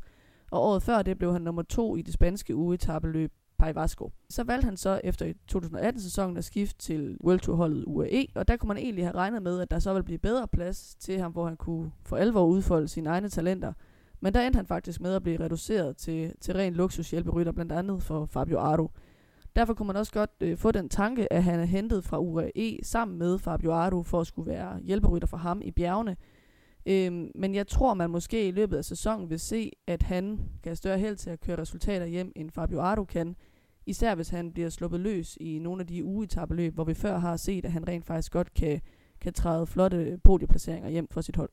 og 0.52 0.62
året 0.62 0.84
før 0.84 1.02
det 1.02 1.18
blev 1.18 1.34
han 1.34 1.42
nummer 1.42 1.62
to 1.62 1.96
i 1.96 2.02
det 2.02 2.14
spanske 2.14 2.56
ugetabeløb 2.56 3.32
Pai 3.60 3.76
Vasco. 3.76 4.12
Så 4.30 4.44
valgte 4.44 4.66
han 4.66 4.78
så 4.78 5.02
efter 5.04 5.34
2018-sæsonen 5.52 6.38
at 6.38 6.46
skifte 6.46 6.78
til 6.80 7.18
World 7.24 7.40
Tour-holdet 7.40 7.84
UAE, 7.88 8.28
og 8.36 8.48
der 8.48 8.58
kunne 8.58 8.68
man 8.68 8.78
egentlig 8.78 9.06
have 9.06 9.16
regnet 9.16 9.44
med, 9.44 9.62
at 9.62 9.72
der 9.72 9.80
så 9.80 9.94
ville 9.94 10.04
blive 10.04 10.20
bedre 10.20 10.48
plads 10.48 10.96
til 11.00 11.20
ham, 11.20 11.32
hvor 11.32 11.48
han 11.48 11.58
kunne 11.58 11.92
for 12.04 12.18
alvor 12.18 12.46
udfolde 12.46 12.88
sine 12.88 13.10
egne 13.10 13.30
talenter. 13.30 13.74
Men 14.20 14.34
der 14.34 14.42
endte 14.42 14.58
han 14.58 14.66
faktisk 14.66 15.02
med 15.02 15.16
at 15.16 15.24
blive 15.24 15.40
reduceret 15.40 15.98
til, 15.98 16.34
til 16.42 16.54
ren 16.54 16.74
luksushjælperytter, 16.74 17.52
blandt 17.52 17.72
andet 17.72 18.04
for 18.04 18.26
Fabio 18.26 18.60
Ardo. 18.60 18.92
Derfor 19.56 19.74
kunne 19.74 19.88
man 19.88 19.96
også 19.96 20.12
godt 20.12 20.32
øh, 20.42 20.58
få 20.58 20.72
den 20.72 20.90
tanke, 20.90 21.34
at 21.34 21.44
han 21.44 21.60
er 21.60 21.66
hentet 21.66 22.04
fra 22.04 22.20
UAE 22.20 22.80
sammen 22.84 23.18
med 23.18 23.40
Fabio 23.40 23.74
Ardo 23.74 24.04
for 24.04 24.22
at 24.22 24.28
skulle 24.28 24.52
være 24.52 24.80
hjælperytter 24.80 25.28
for 25.28 25.38
ham 25.38 25.62
i 25.64 25.72
bjergene. 25.72 26.18
Øhm, 26.90 27.32
men 27.36 27.56
jeg 27.56 27.68
tror, 27.68 27.94
man 27.94 28.10
måske 28.10 28.48
i 28.48 28.52
løbet 28.52 28.78
af 28.78 28.86
sæsonen 28.86 29.30
vil 29.30 29.40
se, 29.40 29.72
at 29.88 30.04
han 30.04 30.26
kan 30.38 30.70
have 30.70 30.76
større 30.76 30.98
held 30.98 31.16
til 31.16 31.30
at 31.30 31.40
køre 31.40 31.62
resultater 31.62 32.06
hjem, 32.06 32.32
end 32.36 32.52
Fabio 32.52 32.80
Ardo 32.80 33.04
kan. 33.04 33.36
Især 33.86 34.16
hvis 34.16 34.30
han 34.30 34.54
bliver 34.54 34.70
sluppet 34.70 35.00
løs 35.00 35.38
i 35.42 35.60
nogle 35.60 35.82
af 35.82 35.88
de 35.88 36.04
ugetabeløb, 36.04 36.74
hvor 36.74 36.84
vi 36.84 36.94
før 36.94 37.18
har 37.18 37.38
set, 37.38 37.66
at 37.66 37.72
han 37.72 37.88
rent 37.88 38.06
faktisk 38.06 38.32
godt 38.32 38.54
kan, 38.54 38.82
kan 39.22 39.34
træde 39.34 39.68
flotte 39.68 40.20
podieplaceringer 40.24 40.90
hjem 40.90 41.08
for 41.12 41.22
sit 41.22 41.36
hold. 41.36 41.50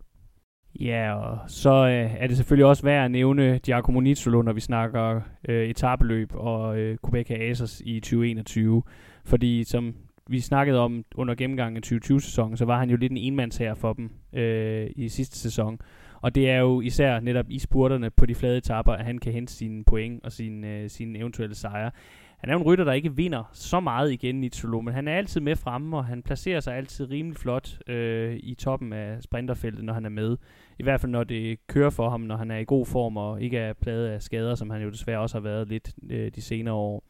Ja, 0.81 1.15
og 1.15 1.39
så 1.51 1.71
øh, 1.71 2.15
er 2.23 2.27
det 2.27 2.37
selvfølgelig 2.37 2.67
også 2.67 2.83
værd 2.83 3.05
at 3.05 3.11
nævne 3.11 3.59
Giacomo 3.59 4.01
Nizzolo, 4.01 4.43
når 4.43 4.53
vi 4.53 4.61
snakker 4.61 5.21
øh, 5.49 5.69
etabeløb 5.69 6.31
og 6.35 6.79
øh, 6.79 6.99
Quebec 7.05 7.31
Aces 7.31 7.83
i 7.85 8.01
2021. 8.01 8.83
Fordi 9.25 9.65
som 9.65 9.95
vi 10.31 10.41
snakkede 10.41 10.79
om 10.79 11.05
under 11.15 11.35
gennemgangen 11.35 11.77
af 11.77 11.93
2020-sæsonen, 11.93 12.57
så 12.57 12.65
var 12.65 12.79
han 12.79 12.91
jo 12.91 12.97
lidt 12.97 13.13
en 13.13 13.19
enmandsherre 13.19 13.77
for 13.77 13.93
dem 13.93 14.11
øh, 14.33 14.91
i 14.97 15.09
sidste 15.09 15.39
sæson. 15.39 15.81
Og 16.21 16.35
det 16.35 16.51
er 16.51 16.59
jo 16.59 16.81
især 16.81 17.21
netop 17.21 17.47
i 17.49 17.59
spurterne 17.59 18.11
på 18.11 18.27
de 18.27 18.35
flade 18.35 18.59
etapper, 18.59 18.93
at 18.93 19.05
han 19.05 19.19
kan 19.19 19.33
hente 19.33 19.53
sine 19.53 19.85
point 19.85 20.25
og 20.25 20.33
sine, 20.33 20.69
øh, 20.69 20.91
sine 20.91 21.19
eventuelle 21.19 21.55
sejre. 21.55 21.91
Han 22.39 22.51
er 22.51 22.55
jo 22.55 22.61
en 22.61 22.67
rytter, 22.67 22.85
der 22.85 22.93
ikke 22.93 23.17
vinder 23.17 23.51
så 23.53 23.81
meget 23.81 24.13
igen 24.13 24.45
i 24.45 24.49
Tolo, 24.49 24.81
men 24.81 24.95
han 24.95 25.09
er 25.09 25.17
altid 25.17 25.41
med 25.41 25.57
fremme, 25.57 25.97
og 25.97 26.05
han 26.05 26.23
placerer 26.23 26.61
sig 26.61 26.77
altid 26.77 27.11
rimelig 27.11 27.39
flot 27.39 27.89
øh, 27.89 28.37
i 28.43 28.55
toppen 28.55 28.93
af 28.93 29.23
sprinterfeltet, 29.23 29.85
når 29.85 29.93
han 29.93 30.05
er 30.05 30.11
med. 30.11 30.37
I 30.79 30.83
hvert 30.83 31.01
fald 31.01 31.13
når 31.13 31.25
det 31.25 31.67
kører 31.67 31.91
for 31.91 32.11
ham, 32.11 32.21
når 32.21 32.37
han 32.37 32.51
er 32.51 32.59
i 32.59 32.65
god 32.65 32.87
form 32.87 33.17
og 33.17 33.43
ikke 33.43 33.59
er 33.59 33.73
pladet 33.73 34.07
af 34.07 34.23
skader, 34.23 34.55
som 34.55 34.71
han 34.71 34.83
jo 34.83 34.91
desværre 34.91 35.21
også 35.21 35.37
har 35.37 35.43
været 35.43 35.69
lidt 35.69 35.95
øh, 36.11 36.31
de 36.35 36.43
senere 36.43 36.75
år. 36.75 37.05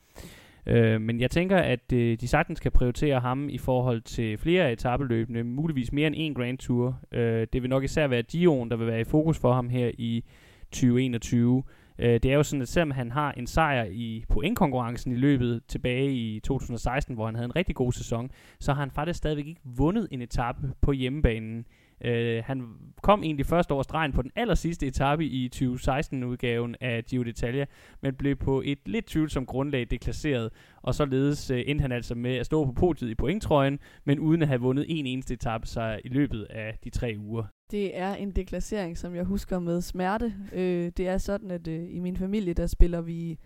Øh, 0.66 1.00
men 1.00 1.20
jeg 1.20 1.30
tænker, 1.30 1.56
at 1.56 1.92
øh, 1.92 2.20
de 2.20 2.28
sagtens 2.28 2.60
kan 2.60 2.72
prioritere 2.72 3.20
ham 3.20 3.48
i 3.48 3.58
forhold 3.58 4.00
til 4.00 4.38
flere 4.38 4.72
etabeløbende, 4.72 5.44
muligvis 5.44 5.92
mere 5.92 6.06
end 6.06 6.14
en 6.18 6.34
Grand 6.34 6.58
Tour. 6.58 7.00
Øh, 7.12 7.46
det 7.52 7.62
vil 7.62 7.70
nok 7.70 7.84
især 7.84 8.06
være 8.06 8.22
Dion, 8.22 8.70
der 8.70 8.76
vil 8.76 8.86
være 8.86 9.00
i 9.00 9.04
fokus 9.04 9.38
for 9.38 9.52
ham 9.52 9.68
her 9.68 9.90
i 9.98 10.24
2021. 10.72 11.62
Øh, 11.98 12.14
det 12.14 12.24
er 12.24 12.34
jo 12.34 12.42
sådan, 12.42 12.62
at 12.62 12.68
selvom 12.68 12.90
han 12.90 13.12
har 13.12 13.32
en 13.32 13.46
sejr 13.46 13.84
i 13.90 14.24
pointkonkurrencen 14.28 15.12
i 15.12 15.16
løbet 15.16 15.62
tilbage 15.68 16.12
i 16.12 16.40
2016, 16.40 17.14
hvor 17.14 17.26
han 17.26 17.34
havde 17.34 17.44
en 17.44 17.56
rigtig 17.56 17.74
god 17.74 17.92
sæson, 17.92 18.30
så 18.60 18.72
har 18.72 18.80
han 18.80 18.90
faktisk 18.90 19.16
stadigvæk 19.16 19.46
ikke 19.46 19.60
vundet 19.64 20.08
en 20.10 20.22
etape 20.22 20.72
på 20.80 20.92
hjemmebanen 20.92 21.66
Øh, 22.04 22.42
han 22.44 22.68
kom 23.02 23.22
egentlig 23.22 23.46
først 23.46 23.70
over 23.70 23.82
stregen 23.82 24.12
på 24.12 24.22
den 24.22 24.30
aller 24.36 24.54
sidste 24.54 24.86
etape 24.86 25.24
i 25.24 25.50
2016-udgaven 25.54 26.74
af 26.80 27.04
Giro 27.04 27.22
d'Italia, 27.22 27.64
men 28.02 28.14
blev 28.14 28.36
på 28.36 28.62
et 28.64 28.78
lidt 28.86 29.06
tvivlsomt 29.06 29.48
grundlag 29.48 29.86
deklasseret, 29.90 30.52
og 30.82 30.94
således 30.94 31.50
øh, 31.50 31.62
endte 31.66 31.82
han 31.82 31.92
altså 31.92 32.14
med 32.14 32.36
at 32.36 32.46
stå 32.46 32.64
på 32.64 32.72
podiet 32.72 33.10
i 33.10 33.14
pointtrøjen, 33.14 33.78
men 34.04 34.18
uden 34.18 34.42
at 34.42 34.48
have 34.48 34.60
vundet 34.60 34.86
en 34.88 35.06
eneste 35.06 35.34
etape 35.34 35.66
sig 35.66 36.00
i 36.04 36.08
løbet 36.08 36.46
af 36.50 36.78
de 36.84 36.90
tre 36.90 37.14
uger. 37.18 37.44
Det 37.70 37.98
er 37.98 38.14
en 38.14 38.30
deklassering, 38.30 38.98
som 38.98 39.14
jeg 39.14 39.24
husker 39.24 39.58
med 39.58 39.80
smerte. 39.80 40.34
Øh, 40.52 40.92
det 40.96 41.08
er 41.08 41.18
sådan, 41.18 41.50
at 41.50 41.68
øh, 41.68 41.84
i 41.90 41.98
min 41.98 42.16
familie, 42.16 42.54
der 42.54 42.66
spiller 42.66 43.00
vi 43.00 43.38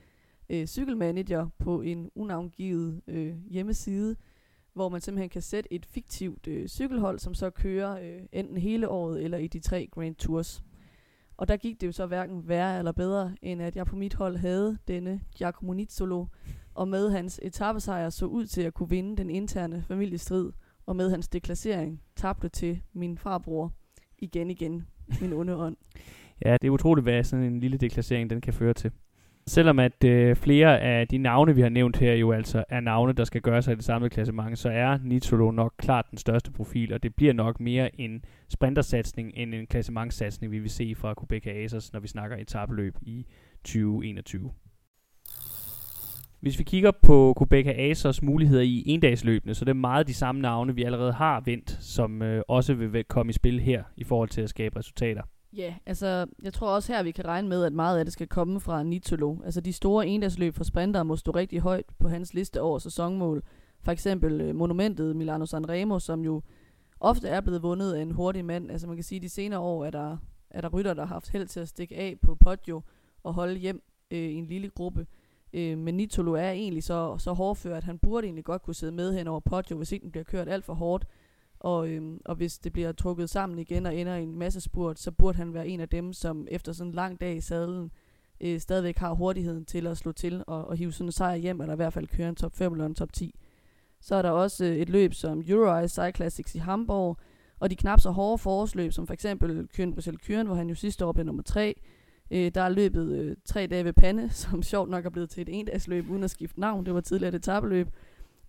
øh, 0.50 0.66
cykelmanager 0.66 1.48
på 1.58 1.80
en 1.80 2.10
unavngivet 2.14 3.00
øh, 3.08 3.34
hjemmeside, 3.50 4.16
hvor 4.74 4.88
man 4.88 5.00
simpelthen 5.00 5.30
kan 5.30 5.42
sætte 5.42 5.72
et 5.72 5.87
fiktivt 5.87 6.46
øh, 6.46 6.68
cykelhold, 6.68 7.18
som 7.18 7.35
så 7.35 7.50
kører 7.50 8.00
øh, 8.00 8.22
enten 8.33 8.56
hele 8.56 8.88
året 8.88 9.24
eller 9.24 9.38
i 9.38 9.46
de 9.46 9.61
tre 9.61 9.88
Grand 9.92 10.14
Tours. 10.14 10.62
Og 11.37 11.48
der 11.48 11.56
gik 11.56 11.80
det 11.80 11.87
jo 11.87 11.92
så 11.92 12.06
hverken 12.06 12.48
værre 12.48 12.78
eller 12.78 12.92
bedre, 12.92 13.37
end 13.42 13.62
at 13.62 13.76
jeg 13.76 13.87
på 13.87 13.96
mit 13.96 14.14
hold 14.14 14.37
havde 14.37 14.78
denne 14.88 15.20
Giacomo 15.37 15.72
Nizzolo, 15.72 16.26
og 16.74 16.88
med 16.88 17.11
hans 17.11 17.40
etappesejr 17.42 18.11
så 18.11 18.26
ud 18.26 18.46
til 18.46 18.62
at 18.62 18.74
kunne 18.74 18.90
vinde 18.90 19.16
den 19.16 19.30
interne 19.30 19.85
familiestrid, 19.88 20.52
og 20.87 20.96
med 20.96 21.11
hans 21.11 21.28
deklassering 21.28 22.02
tabte 22.16 22.48
til 22.48 22.83
min 22.92 23.18
farbror 23.18 23.72
igen 24.18 24.50
igen, 24.50 24.87
min 25.20 25.33
onde 25.33 25.56
ånd. 25.56 25.76
Ja, 26.44 26.52
det 26.52 26.68
er 26.68 26.70
utroligt, 26.70 27.04
hvad 27.04 27.24
sådan 27.24 27.44
en 27.44 27.61
lille 27.61 27.76
deklassering 27.76 28.30
den 28.30 28.40
kan 28.40 28.52
føre 28.52 28.74
til. 28.74 28.90
Selvom 29.50 29.78
at 29.78 30.04
øh, 30.04 30.36
flere 30.36 30.80
af 30.80 31.08
de 31.08 31.18
navne, 31.18 31.54
vi 31.54 31.60
har 31.60 31.68
nævnt 31.68 31.96
her, 31.96 32.14
jo 32.14 32.32
altså 32.32 32.64
er 32.68 32.80
navne, 32.80 33.12
der 33.12 33.24
skal 33.24 33.40
gøre 33.40 33.62
sig 33.62 33.72
i 33.72 33.76
det 33.76 33.84
samme 33.84 34.08
klassement, 34.08 34.58
så 34.58 34.68
er 34.68 34.98
Nitolo 35.04 35.50
nok 35.50 35.74
klart 35.78 36.06
den 36.10 36.18
største 36.18 36.52
profil, 36.52 36.92
og 36.92 37.02
det 37.02 37.14
bliver 37.14 37.32
nok 37.32 37.60
mere 37.60 38.00
en 38.00 38.24
sprintersatsning 38.48 39.32
end 39.34 39.54
en 39.54 39.66
klassementsatsning, 39.66 40.52
vi 40.52 40.58
vil 40.58 40.70
se 40.70 40.94
fra 40.94 41.14
Quebec 41.20 41.46
Asos, 41.46 41.92
når 41.92 42.00
vi 42.00 42.08
snakker 42.08 42.36
etabløb 42.36 42.96
i 43.02 43.26
2021. 43.64 44.50
Hvis 46.40 46.58
vi 46.58 46.64
kigger 46.64 46.90
på 47.02 47.34
Quebec 47.38 47.66
Asos 47.66 48.22
muligheder 48.22 48.62
i 48.62 48.82
endagsløbene, 48.86 49.54
så 49.54 49.64
det 49.64 49.70
er 49.70 49.74
meget 49.74 50.06
de 50.06 50.14
samme 50.14 50.40
navne, 50.40 50.74
vi 50.74 50.82
allerede 50.82 51.12
har 51.12 51.42
vendt, 51.44 51.70
som 51.80 52.22
øh, 52.22 52.42
også 52.48 52.74
vil 52.74 53.04
komme 53.04 53.30
i 53.30 53.32
spil 53.32 53.60
her 53.60 53.82
i 53.96 54.04
forhold 54.04 54.28
til 54.28 54.40
at 54.40 54.48
skabe 54.50 54.78
resultater. 54.78 55.22
Ja, 55.56 55.62
yeah, 55.62 55.74
altså 55.86 56.26
jeg 56.42 56.52
tror 56.52 56.74
også 56.74 56.92
her, 56.92 57.02
vi 57.02 57.10
kan 57.10 57.26
regne 57.26 57.48
med, 57.48 57.64
at 57.64 57.72
meget 57.72 57.98
af 57.98 58.04
det 58.04 58.12
skal 58.12 58.26
komme 58.26 58.60
fra 58.60 58.82
Nitolo. 58.82 59.36
Altså 59.44 59.60
de 59.60 59.72
store 59.72 60.06
endagsløb 60.06 60.54
for 60.54 60.64
sprinter 60.64 61.02
må 61.02 61.16
stå 61.16 61.30
rigtig 61.30 61.60
højt 61.60 61.84
på 61.98 62.08
hans 62.08 62.34
liste 62.34 62.60
over 62.60 62.78
sæsonmål. 62.78 63.42
For 63.82 63.92
eksempel 63.92 64.40
øh, 64.40 64.54
monumentet 64.54 65.16
Milano 65.16 65.46
Sanremo, 65.46 65.98
som 65.98 66.24
jo 66.24 66.42
ofte 67.00 67.28
er 67.28 67.40
blevet 67.40 67.62
vundet 67.62 67.92
af 67.92 68.02
en 68.02 68.10
hurtig 68.10 68.44
mand. 68.44 68.70
Altså 68.70 68.86
man 68.86 68.96
kan 68.96 69.04
sige, 69.04 69.16
at 69.16 69.22
de 69.22 69.28
senere 69.28 69.60
år 69.60 69.84
er 69.84 69.90
der, 69.90 70.16
er 70.50 70.60
der 70.60 70.68
rytter, 70.68 70.94
der 70.94 71.04
har 71.04 71.14
haft 71.14 71.30
held 71.30 71.46
til 71.46 71.60
at 71.60 71.68
stikke 71.68 71.96
af 71.96 72.16
på 72.22 72.34
Poggio 72.34 72.82
og 73.22 73.34
holde 73.34 73.58
hjem 73.58 73.82
øh, 74.10 74.18
i 74.18 74.34
en 74.34 74.46
lille 74.46 74.68
gruppe. 74.68 75.06
Øh, 75.52 75.78
men 75.78 75.94
Nitolo 75.94 76.32
er 76.32 76.50
egentlig 76.50 76.82
så, 76.82 77.18
så 77.18 77.32
hårdført, 77.32 77.76
at 77.76 77.84
han 77.84 77.98
burde 77.98 78.26
egentlig 78.26 78.44
godt 78.44 78.62
kunne 78.62 78.74
sidde 78.74 78.92
med 78.92 79.14
hen 79.14 79.26
over 79.26 79.40
Poggio, 79.40 79.76
hvis 79.76 79.92
ikke 79.92 80.02
den 80.02 80.10
bliver 80.10 80.24
kørt 80.24 80.48
alt 80.48 80.64
for 80.64 80.74
hårdt. 80.74 81.06
Og, 81.61 81.88
øhm, 81.88 82.20
og 82.25 82.35
hvis 82.35 82.59
det 82.59 82.73
bliver 82.73 82.92
trukket 82.92 83.31
sammen 83.31 83.59
igen 83.59 83.87
og 83.87 83.96
ender 83.96 84.16
i 84.16 84.23
en 84.23 84.38
masse 84.38 84.61
spurt, 84.61 84.99
så 84.99 85.11
burde 85.11 85.38
han 85.38 85.55
være 85.55 85.68
en 85.68 85.81
af 85.81 85.88
dem, 85.88 86.12
som 86.12 86.46
efter 86.51 86.73
sådan 86.73 86.90
en 86.90 86.94
lang 86.94 87.20
dag 87.20 87.37
i 87.37 87.40
sadlen, 87.40 87.90
øh, 88.40 88.61
stadigvæk 88.61 88.96
har 88.96 89.12
hurtigheden 89.12 89.64
til 89.64 89.87
at 89.87 89.96
slå 89.96 90.12
til 90.12 90.44
og, 90.46 90.64
og 90.64 90.77
hive 90.77 90.92
sådan 90.92 91.09
en 91.09 91.12
sejr 91.12 91.37
hjem, 91.37 91.61
eller 91.61 91.73
i 91.73 91.77
hvert 91.77 91.92
fald 91.92 92.07
køre 92.07 92.29
en 92.29 92.35
top 92.35 92.55
5 92.55 92.73
eller 92.73 92.87
en 92.87 92.94
top 92.94 93.12
10. 93.12 93.35
Så 94.01 94.14
er 94.14 94.23
der 94.23 94.31
også 94.31 94.64
øh, 94.64 94.77
et 94.77 94.88
løb 94.88 95.14
som 95.14 95.42
Euro 95.46 95.88
Cyclassics 95.88 96.16
Classics 96.16 96.55
i 96.55 96.59
Hamburg, 96.59 97.16
og 97.59 97.70
de 97.70 97.77
knap 97.77 98.01
så 98.01 98.11
hårde 98.11 98.38
forårsløb, 98.38 98.92
som 98.92 99.07
for 99.07 99.14
eksempel 99.14 99.68
Køren 99.68 99.94
Bruxelles 99.94 100.27
Køren, 100.27 100.46
hvor 100.46 100.57
han 100.57 100.68
jo 100.68 100.75
sidste 100.75 101.07
år 101.07 101.12
blev 101.12 101.27
nummer 101.27 101.42
3. 101.42 101.81
Øh, 102.31 102.51
der 102.55 102.61
er 102.61 102.68
løbet 102.68 103.12
øh, 103.12 103.37
tre 103.44 103.66
dage 103.66 103.85
ved 103.85 103.92
Pande, 103.92 104.31
som 104.42 104.62
sjovt 104.62 104.90
nok 104.90 105.07
er 105.07 105.11
blevet 105.11 105.31
til 105.31 105.42
et 105.42 105.59
endagsløb 105.59 106.11
uden 106.11 106.23
at 106.23 106.31
skifte 106.31 106.61
navn. 106.61 106.87
Det 106.87 106.94
var 106.94 107.01
tidligere 107.01 107.29
et 107.29 107.38
etabeløb. 107.38 107.88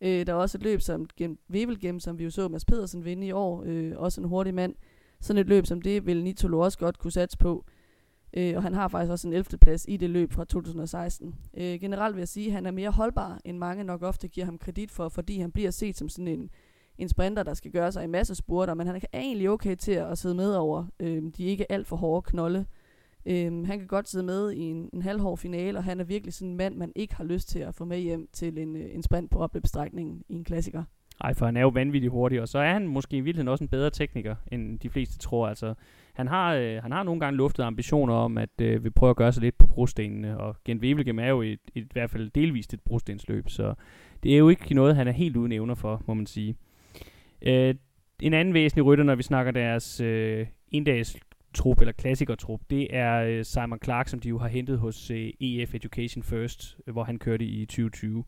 Øh, 0.02 0.28
der 0.28 0.34
er 0.34 0.38
også 0.38 0.58
et 0.58 0.64
løb 0.64 0.82
som 0.82 1.10
Wevelgem, 1.50 2.00
som 2.00 2.20
vi 2.20 2.24
jo 2.24 2.30
så 2.30 2.48
Mads 2.48 2.66
Pedersen 2.66 3.06
vinde 3.06 3.28
i 3.28 3.32
år, 3.32 3.64
øh, 3.66 3.94
også 3.96 4.22
en 4.22 4.28
hurtig 4.28 4.54
mand. 4.54 4.76
Sådan 5.22 5.40
et 5.40 5.48
løb 5.48 5.66
som 5.66 5.82
det 5.82 6.06
vil 6.06 6.24
Nitolo 6.24 6.60
også 6.60 6.78
godt 6.78 6.98
kunne 6.98 7.12
satse 7.12 7.38
på. 7.38 7.66
Øh, 8.34 8.56
og 8.56 8.64
han 8.64 8.74
har 8.74 8.88
faktisk 8.88 9.12
også 9.12 9.28
en 9.28 9.34
11. 9.34 9.58
plads 9.58 9.86
i 9.90 9.98
det 9.98 10.10
løb 10.10 10.32
fra 10.32 10.46
2016. 10.46 11.36
Øh, 11.58 11.80
generelt 11.80 12.16
vil 12.16 12.22
jeg 12.22 12.28
sige, 12.28 12.48
at 12.48 12.54
han 12.54 12.66
er 12.66 12.72
mere 12.72 12.90
holdbar, 12.90 13.40
end 13.46 13.58
mange 13.58 13.84
nok 13.84 14.02
ofte 14.02 14.28
giver 14.28 14.46
ham 14.46 14.58
kredit 14.58 14.92
for, 14.92 15.10
fordi 15.10 15.40
han 15.40 15.52
bliver 15.52 15.72
set 15.72 15.98
som 15.98 16.10
sådan 16.10 16.28
en, 16.28 16.50
en 16.98 17.10
sprinter, 17.10 17.44
der 17.44 17.54
skal 17.54 17.72
gøre 17.72 17.92
sig 17.92 18.04
i 18.04 18.08
masse 18.08 18.36
spurter, 18.36 18.74
men 18.74 18.88
han 18.88 18.96
er 18.96 19.20
egentlig 19.20 19.50
okay 19.50 19.76
til 19.76 19.92
at 19.92 20.18
sidde 20.18 20.36
med 20.36 20.54
over 20.54 20.86
øh, 21.00 21.24
de 21.38 21.44
ikke 21.44 21.72
alt 21.72 21.88
for 21.88 21.96
hårde 21.96 22.22
knolde. 22.22 22.66
Øhm, 23.26 23.64
han 23.64 23.80
kan 23.80 23.88
godt 23.88 24.10
sidde 24.10 24.26
med 24.26 24.52
i 24.52 24.60
en, 24.60 24.90
en 24.94 25.02
halvhård 25.02 25.38
finale, 25.38 25.78
og 25.78 25.84
han 25.84 26.00
er 26.00 26.04
virkelig 26.04 26.34
sådan 26.34 26.50
en 26.50 26.58
mand, 26.58 26.76
man 26.76 26.92
ikke 26.96 27.16
har 27.16 27.24
lyst 27.24 27.50
til 27.50 27.60
at 27.60 27.76
få 27.76 27.86
med 27.86 28.00
hjem 28.00 28.28
til 28.34 28.58
en, 28.58 28.76
øh, 28.76 28.96
en 28.96 29.04
sprint 29.04 29.32
på 29.32 29.40
opløbsstrækningen 29.40 30.24
i 30.30 30.34
en 30.34 30.44
klassiker. 30.44 30.84
Ej, 31.24 31.34
for 31.34 31.46
han 31.46 31.58
er 31.58 31.62
jo 31.62 31.68
vanvittigt 31.68 32.12
hurtig, 32.12 32.42
og 32.42 32.48
så 32.48 32.60
er 32.60 32.74
han 32.74 32.88
måske 32.88 33.18
i 33.18 33.22
virkeligheden 33.22 33.48
også 33.48 33.64
en 33.64 33.68
bedre 33.68 33.90
tekniker, 33.90 34.36
end 34.52 34.80
de 34.80 34.90
fleste 34.90 35.18
tror. 35.18 35.48
Altså, 35.48 35.74
han 36.14 36.28
har, 36.28 36.54
øh, 36.54 36.82
han 36.82 36.92
har 36.92 37.04
nogle 37.04 37.20
gange 37.20 37.38
luftet 37.38 37.64
ambitioner 37.64 38.14
om, 38.14 38.38
at 38.38 38.62
øh, 38.62 38.84
vi 38.84 38.90
prøver 38.90 39.12
at 39.12 39.18
gøre 39.18 39.32
sig 39.32 39.44
lidt 39.44 39.58
på 39.58 39.68
brostenene, 39.68 40.38
og 40.38 40.56
Gent 40.66 40.82
Wevelgem 40.82 41.20
er 41.20 41.28
jo 41.28 41.42
et, 41.42 41.60
et, 41.76 41.84
i 41.84 41.88
hvert 41.94 42.10
fald 42.10 42.30
delvist 42.30 42.74
et 42.74 42.82
brostensløb, 42.82 43.50
så 43.50 43.74
det 44.24 44.34
er 44.34 44.38
jo 44.38 44.50
ikke 44.50 44.74
noget, 44.74 44.96
han 44.96 45.08
er 45.08 45.12
helt 45.12 45.38
uden 45.38 45.52
evner 45.52 45.76
for, 45.76 46.04
må 46.08 46.14
man 46.14 46.26
sige. 46.26 46.56
Øh, 47.42 47.76
en 48.22 48.34
anden 48.34 48.54
væsentlig 48.54 48.86
rytter, 48.86 49.04
når 49.04 49.16
vi 49.16 49.24
snakker 49.24 49.52
deres 49.52 50.02
øh, 50.02 50.48
endags 50.72 51.18
trup 51.54 51.80
eller 51.80 51.92
klassikertrup, 51.92 52.62
det 52.70 52.88
er 52.96 53.24
øh, 53.24 53.46
Simon 53.46 53.80
Clark, 53.84 54.08
som 54.08 54.20
de 54.20 54.30
jo 54.30 54.38
har 54.38 54.48
hentet 54.48 54.80
hos 54.80 55.12
øh, 55.12 55.30
EF 55.40 55.76
Education 55.76 56.24
First, 56.24 56.78
øh, 56.88 56.92
hvor 56.92 57.04
han 57.04 57.20
kørte 57.20 57.46
i 57.46 57.66
2020. 57.66 58.24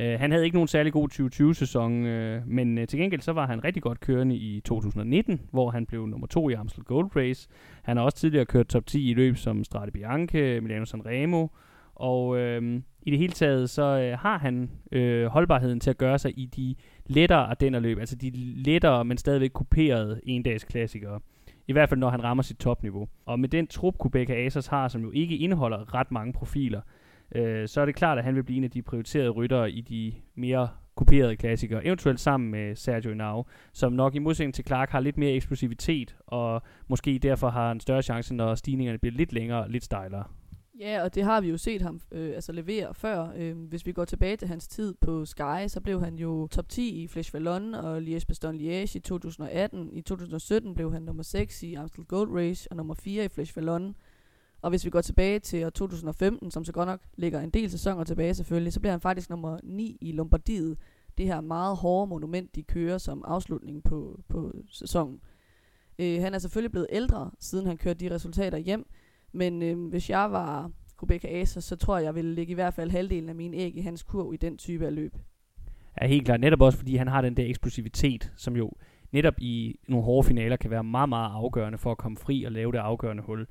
Øh, 0.00 0.18
han 0.20 0.30
havde 0.30 0.44
ikke 0.44 0.56
nogen 0.56 0.68
særlig 0.68 0.92
god 0.92 1.08
2020-sæson, 1.12 2.06
øh, 2.06 2.42
men 2.46 2.78
øh, 2.78 2.86
til 2.86 2.98
gengæld 2.98 3.20
så 3.20 3.32
var 3.32 3.46
han 3.46 3.64
rigtig 3.64 3.82
godt 3.82 4.00
kørende 4.00 4.36
i 4.36 4.60
2019, 4.60 5.40
hvor 5.50 5.70
han 5.70 5.86
blev 5.86 6.06
nummer 6.06 6.26
to 6.26 6.48
i 6.48 6.52
Amstel 6.52 6.84
Gold 6.84 7.16
Race. 7.16 7.48
Han 7.82 7.96
har 7.96 8.04
også 8.04 8.18
tidligere 8.18 8.46
kørt 8.46 8.66
top 8.66 8.86
10 8.86 9.10
i 9.10 9.14
løb 9.14 9.36
som 9.36 9.64
Strade 9.64 9.90
Bianche, 9.90 10.60
Milano 10.60 10.84
Sanremo, 10.84 11.46
og 11.94 12.38
øh, 12.38 12.80
i 13.02 13.10
det 13.10 13.18
hele 13.18 13.32
taget 13.32 13.70
så 13.70 13.82
øh, 13.82 14.18
har 14.18 14.38
han 14.38 14.70
øh, 14.92 15.26
holdbarheden 15.26 15.80
til 15.80 15.90
at 15.90 15.98
gøre 15.98 16.18
sig 16.18 16.38
i 16.38 16.46
de 16.46 16.74
lettere 17.06 17.46
Ardennerløb, 17.46 17.98
altså 17.98 18.16
de 18.16 18.30
lettere, 18.56 19.04
men 19.04 19.18
stadigvæk 19.18 19.50
kuperede 19.50 20.20
endags 20.24 20.64
klassikere. 20.64 21.20
I 21.68 21.72
hvert 21.72 21.88
fald 21.88 22.00
når 22.00 22.10
han 22.10 22.24
rammer 22.24 22.42
sit 22.42 22.56
topniveau. 22.56 23.08
Og 23.26 23.40
med 23.40 23.48
den 23.48 23.66
trup, 23.66 23.98
Kubeka 23.98 24.34
Asers 24.34 24.66
har, 24.66 24.88
som 24.88 25.02
jo 25.02 25.10
ikke 25.10 25.36
indeholder 25.36 25.94
ret 25.94 26.10
mange 26.10 26.32
profiler, 26.32 26.80
øh, 27.34 27.68
så 27.68 27.80
er 27.80 27.86
det 27.86 27.94
klart, 27.94 28.18
at 28.18 28.24
han 28.24 28.34
vil 28.34 28.42
blive 28.42 28.56
en 28.56 28.64
af 28.64 28.70
de 28.70 28.82
prioriterede 28.82 29.30
ryttere 29.30 29.70
i 29.70 29.80
de 29.80 30.12
mere 30.34 30.68
kuperede 30.94 31.36
klassikere, 31.36 31.86
eventuelt 31.86 32.20
sammen 32.20 32.50
med 32.50 32.76
Sergio 32.76 33.14
Nau, 33.14 33.44
som 33.72 33.92
nok 33.92 34.14
i 34.14 34.18
modsætning 34.18 34.54
til 34.54 34.66
Clark 34.66 34.90
har 34.90 35.00
lidt 35.00 35.18
mere 35.18 35.32
eksplosivitet, 35.32 36.16
og 36.26 36.62
måske 36.88 37.18
derfor 37.22 37.48
har 37.48 37.72
en 37.72 37.80
større 37.80 38.02
chance, 38.02 38.34
når 38.34 38.54
stigningerne 38.54 38.98
bliver 38.98 39.14
lidt 39.14 39.32
længere 39.32 39.62
og 39.62 39.70
lidt 39.70 39.84
stejlere. 39.84 40.24
Ja, 40.80 41.02
og 41.02 41.14
det 41.14 41.22
har 41.24 41.40
vi 41.40 41.48
jo 41.48 41.56
set 41.56 41.82
ham 41.82 42.00
øh, 42.12 42.34
altså 42.34 42.52
levere 42.52 42.94
før. 42.94 43.28
Øh, 43.36 43.58
hvis 43.58 43.86
vi 43.86 43.92
går 43.92 44.04
tilbage 44.04 44.36
til 44.36 44.48
hans 44.48 44.68
tid 44.68 44.94
på 45.00 45.24
Sky, 45.24 45.68
så 45.68 45.80
blev 45.80 46.04
han 46.04 46.14
jo 46.14 46.46
top 46.46 46.68
10 46.68 47.02
i 47.02 47.08
Flesh 47.08 47.34
Vallon 47.34 47.74
og 47.74 47.98
Liège-Bastogne-Liège 47.98 48.96
i 48.96 49.00
2018. 49.04 49.90
I 49.92 50.02
2017 50.02 50.74
blev 50.74 50.92
han 50.92 51.02
nummer 51.02 51.22
6 51.22 51.62
i 51.62 51.74
Amstel 51.74 52.04
Gold 52.04 52.30
Race 52.30 52.70
og 52.70 52.76
nummer 52.76 52.94
4 52.94 53.24
i 53.24 53.28
Flesh 53.28 53.56
Vallon. 53.56 53.96
Og 54.62 54.70
hvis 54.70 54.84
vi 54.84 54.90
går 54.90 55.00
tilbage 55.00 55.38
til 55.38 55.66
år 55.66 55.70
2015, 55.70 56.50
som 56.50 56.64
så 56.64 56.72
godt 56.72 56.86
nok 56.86 57.00
ligger 57.16 57.40
en 57.40 57.50
del 57.50 57.70
sæsoner 57.70 58.04
tilbage 58.04 58.34
selvfølgelig, 58.34 58.72
så 58.72 58.80
bliver 58.80 58.92
han 58.92 59.00
faktisk 59.00 59.30
nummer 59.30 59.58
9 59.62 59.98
i 60.00 60.12
Lombardiet. 60.12 60.78
Det 61.18 61.26
her 61.26 61.40
meget 61.40 61.76
hårde 61.76 62.08
monument, 62.08 62.54
de 62.54 62.62
kører 62.62 62.98
som 62.98 63.24
afslutning 63.26 63.84
på, 63.84 64.20
på 64.28 64.52
sæsonen. 64.70 65.20
Øh, 65.98 66.20
han 66.20 66.34
er 66.34 66.38
selvfølgelig 66.38 66.70
blevet 66.70 66.86
ældre, 66.90 67.30
siden 67.40 67.66
han 67.66 67.76
kørte 67.76 68.00
de 68.08 68.14
resultater 68.14 68.58
hjem. 68.58 68.86
Men 69.36 69.62
øh, 69.62 69.88
hvis 69.88 70.10
jeg 70.10 70.32
var 70.32 70.70
Rebecca 71.02 71.28
Acer, 71.28 71.60
så 71.60 71.76
tror 71.76 71.96
jeg, 71.96 72.04
jeg 72.04 72.14
ville 72.14 72.34
lægge 72.34 72.50
i 72.50 72.54
hvert 72.54 72.74
fald 72.74 72.90
halvdelen 72.90 73.28
af 73.28 73.34
mine 73.34 73.56
æg 73.56 73.76
i 73.76 73.80
hans 73.80 74.02
kurv 74.02 74.34
i 74.34 74.36
den 74.36 74.56
type 74.56 74.86
af 74.86 74.94
løb. 74.94 75.12
Ja, 76.00 76.06
helt 76.06 76.24
klart. 76.24 76.40
Netop 76.40 76.60
også, 76.60 76.78
fordi 76.78 76.96
han 76.96 77.08
har 77.08 77.20
den 77.20 77.36
der 77.36 77.44
eksplosivitet, 77.44 78.32
som 78.36 78.56
jo 78.56 78.72
netop 79.12 79.34
i 79.38 79.76
nogle 79.88 80.04
hårde 80.04 80.28
finaler 80.28 80.56
kan 80.56 80.70
være 80.70 80.84
meget, 80.84 81.08
meget 81.08 81.30
afgørende 81.32 81.78
for 81.78 81.90
at 81.90 81.98
komme 81.98 82.16
fri 82.16 82.44
og 82.44 82.52
lave 82.52 82.72
det 82.72 82.78
afgørende 82.78 83.22
hul. 83.22 83.46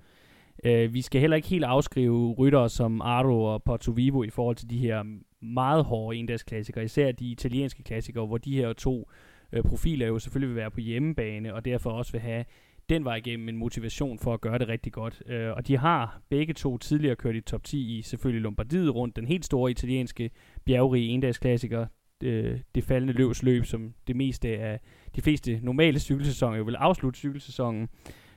Øh, 0.63 0.93
vi 0.93 1.01
skal 1.01 1.21
heller 1.21 1.35
ikke 1.35 1.47
helt 1.47 1.63
afskrive 1.63 2.33
ryttere 2.33 2.69
som 2.69 3.01
Ardo 3.01 3.43
og 3.43 3.63
Porto 3.63 3.91
Vivo 3.91 4.23
i 4.23 4.29
forhold 4.29 4.55
til 4.55 4.69
de 4.69 4.77
her 4.77 5.03
meget 5.41 5.85
hårde 5.85 6.17
endagsklassikere, 6.17 6.83
især 6.83 7.11
de 7.11 7.25
italienske 7.25 7.83
klassikere, 7.83 8.25
hvor 8.25 8.37
de 8.37 8.55
her 8.55 8.73
to 8.73 9.09
øh, 9.51 9.63
profiler 9.63 10.07
jo 10.07 10.19
selvfølgelig 10.19 10.49
vil 10.49 10.55
være 10.55 10.71
på 10.71 10.79
hjemmebane, 10.79 11.53
og 11.53 11.65
derfor 11.65 11.89
også 11.89 12.11
vil 12.11 12.21
have 12.21 12.45
den 12.89 13.05
vej 13.05 13.15
igennem 13.15 13.49
en 13.49 13.57
motivation 13.57 14.19
for 14.19 14.33
at 14.33 14.41
gøre 14.41 14.57
det 14.57 14.67
rigtig 14.67 14.93
godt. 14.93 15.23
Øh, 15.27 15.51
og 15.51 15.67
de 15.67 15.77
har 15.77 16.21
begge 16.29 16.53
to 16.53 16.77
tidligere 16.77 17.15
kørt 17.15 17.35
i 17.35 17.41
top 17.41 17.63
10 17.63 17.97
i 17.97 18.01
selvfølgelig 18.01 18.41
Lombardiet 18.41 18.95
rundt, 18.95 19.15
den 19.15 19.27
helt 19.27 19.45
store 19.45 19.71
italienske 19.71 20.29
bjergrige 20.65 21.09
endagsklassiker, 21.09 21.85
øh, 22.23 22.59
det 22.75 22.83
faldende 22.83 23.13
løvs 23.13 23.43
løb, 23.43 23.65
som 23.65 23.93
det 24.07 24.15
meste 24.15 24.47
af 24.47 24.79
de 25.15 25.21
fleste 25.21 25.59
normale 25.63 25.99
cykelsæsoner 25.99 26.57
jo 26.57 26.63
vil 26.63 26.75
afslutte 26.75 27.19
cykelsæsonen. 27.19 27.89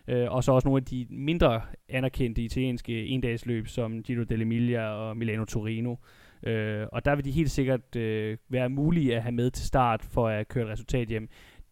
Øh, 0.09 0.33
og 0.33 0.45
så 0.45 0.53
også 0.53 0.69
nogle 0.69 0.81
af 0.81 0.85
de 0.85 1.07
mindre 1.11 1.63
anerkendte 1.89 2.43
italienske 2.43 3.07
endagsløb, 3.07 3.67
som 3.67 4.03
Giro 4.03 4.23
dell'Emilia 4.23 4.81
og 4.81 5.17
Milano 5.17 5.45
Torino. 5.45 5.97
Øh, 6.43 6.87
og 6.93 7.05
der 7.05 7.15
vil 7.15 7.25
de 7.25 7.31
helt 7.31 7.51
sikkert 7.51 7.97
øh, 7.97 8.37
være 8.49 8.69
mulige 8.69 9.17
at 9.17 9.23
have 9.23 9.33
med 9.33 9.51
til 9.51 9.67
start 9.67 10.05
for 10.05 10.29
at 10.29 10.49
køre 10.49 10.65
et 10.65 10.71
resultat 10.71 11.09
hjem. 11.09 11.29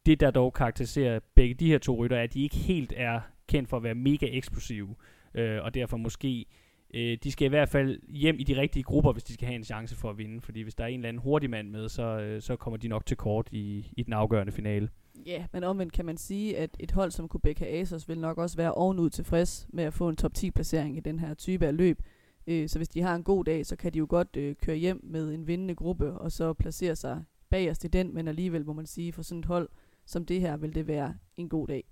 Det, 0.07 0.21
der 0.21 0.31
dog 0.31 0.53
karakteriserer 0.53 1.21
begge 1.35 1.55
de 1.55 1.67
her 1.67 1.79
to 1.79 1.97
rytter, 2.05 2.17
er, 2.17 2.23
at 2.23 2.35
de 2.35 2.43
ikke 2.43 2.57
helt 2.57 2.93
er 2.97 3.21
kendt 3.49 3.69
for 3.69 3.77
at 3.77 3.83
være 3.83 3.95
mega 3.95 4.27
eksplosive, 4.31 4.95
øh, 5.35 5.63
og 5.63 5.75
derfor 5.75 5.97
måske 5.97 6.47
øh, 6.95 7.19
de 7.25 7.33
skal 7.33 7.47
i 7.47 7.49
hvert 7.49 7.69
fald 7.69 8.01
hjem 8.09 8.37
i 8.39 8.45
de 8.45 8.61
rigtige 8.61 8.83
grupper, 8.83 9.13
hvis 9.13 9.25
de 9.25 9.35
skal 9.35 9.47
have 9.47 9.57
en 9.57 9.65
chance 9.65 9.97
for 9.97 10.11
at 10.11 10.19
vinde. 10.19 10.41
Fordi 10.41 10.63
hvis 10.63 10.75
der 10.75 10.85
er 10.85 10.89
en 10.89 11.01
eller 11.01 11.09
anden 11.09 11.23
hurtig 11.23 11.51
mand 11.51 11.71
med, 11.71 11.89
så, 11.89 12.03
øh, 12.03 12.43
så 12.43 12.57
kommer 12.57 12.77
de 12.77 12.89
nok 12.89 13.07
til 13.07 13.17
kort 13.17 13.49
i, 13.53 13.93
i 13.97 14.03
den 14.03 14.13
afgørende 14.13 14.53
finale. 14.53 14.89
Ja, 15.27 15.33
yeah, 15.33 15.45
men 15.53 15.65
omvendt 15.65 15.93
kan 15.93 16.05
man 16.05 16.17
sige, 16.17 16.59
at 16.59 16.71
et 16.81 16.91
hold 16.91 17.11
som 17.11 17.29
Quebec 17.29 17.63
Asos 17.63 18.09
vil 18.09 18.19
nok 18.19 18.39
også 18.39 18.57
være 18.57 18.75
ovenud 18.75 19.11
tilfreds 19.11 19.69
med 19.73 19.85
at 19.85 19.95
få 19.95 20.09
en 20.09 20.17
top 20.17 20.35
10 20.35 20.51
placering 20.51 20.97
i 20.97 21.01
den 21.01 21.19
her 21.19 21.35
type 21.35 21.67
af 21.67 21.77
løb. 21.77 22.03
Øh, 22.47 22.69
så 22.69 22.79
hvis 22.79 22.89
de 22.89 23.03
har 23.03 23.15
en 23.15 23.25
god 23.25 23.45
dag, 23.45 23.67
så 23.67 23.77
kan 23.77 23.95
de 23.95 23.99
jo 23.99 24.07
godt 24.09 24.37
øh, 24.37 24.55
køre 24.55 24.77
hjem 24.77 25.01
med 25.03 25.35
en 25.35 25.47
vindende 25.47 25.75
gruppe, 25.75 26.13
og 26.13 26.33
så 26.33 26.53
placere 26.53 26.97
sig 26.97 27.25
bagerst 27.51 27.85
i 27.85 27.89
den, 27.89 28.15
men 28.15 28.29
alligevel 28.29 28.67
må 28.67 28.73
man 28.73 28.87
sige, 28.87 29.13
for 29.13 29.23
sådan 29.23 29.39
et 29.39 29.45
hold 29.45 29.69
som 30.07 30.25
det 30.25 30.41
her, 30.41 30.57
vil 30.57 30.75
det 30.75 30.87
være 30.87 31.15
en 31.37 31.49
god 31.49 31.67
dag. 31.67 31.85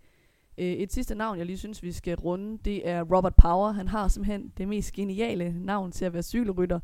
Øh, 0.58 0.66
et 0.66 0.92
sidste 0.92 1.14
navn, 1.14 1.38
jeg 1.38 1.46
lige 1.46 1.58
synes, 1.58 1.82
vi 1.82 1.92
skal 1.92 2.16
runde, 2.16 2.58
det 2.64 2.88
er 2.88 3.02
Robert 3.02 3.34
Power. 3.36 3.72
Han 3.72 3.88
har 3.88 4.08
simpelthen 4.08 4.52
det 4.58 4.68
mest 4.68 4.92
geniale 4.92 5.54
navn 5.64 5.92
til 5.92 6.04
at 6.04 6.12
være 6.12 6.22
cykelrytter. 6.22 6.80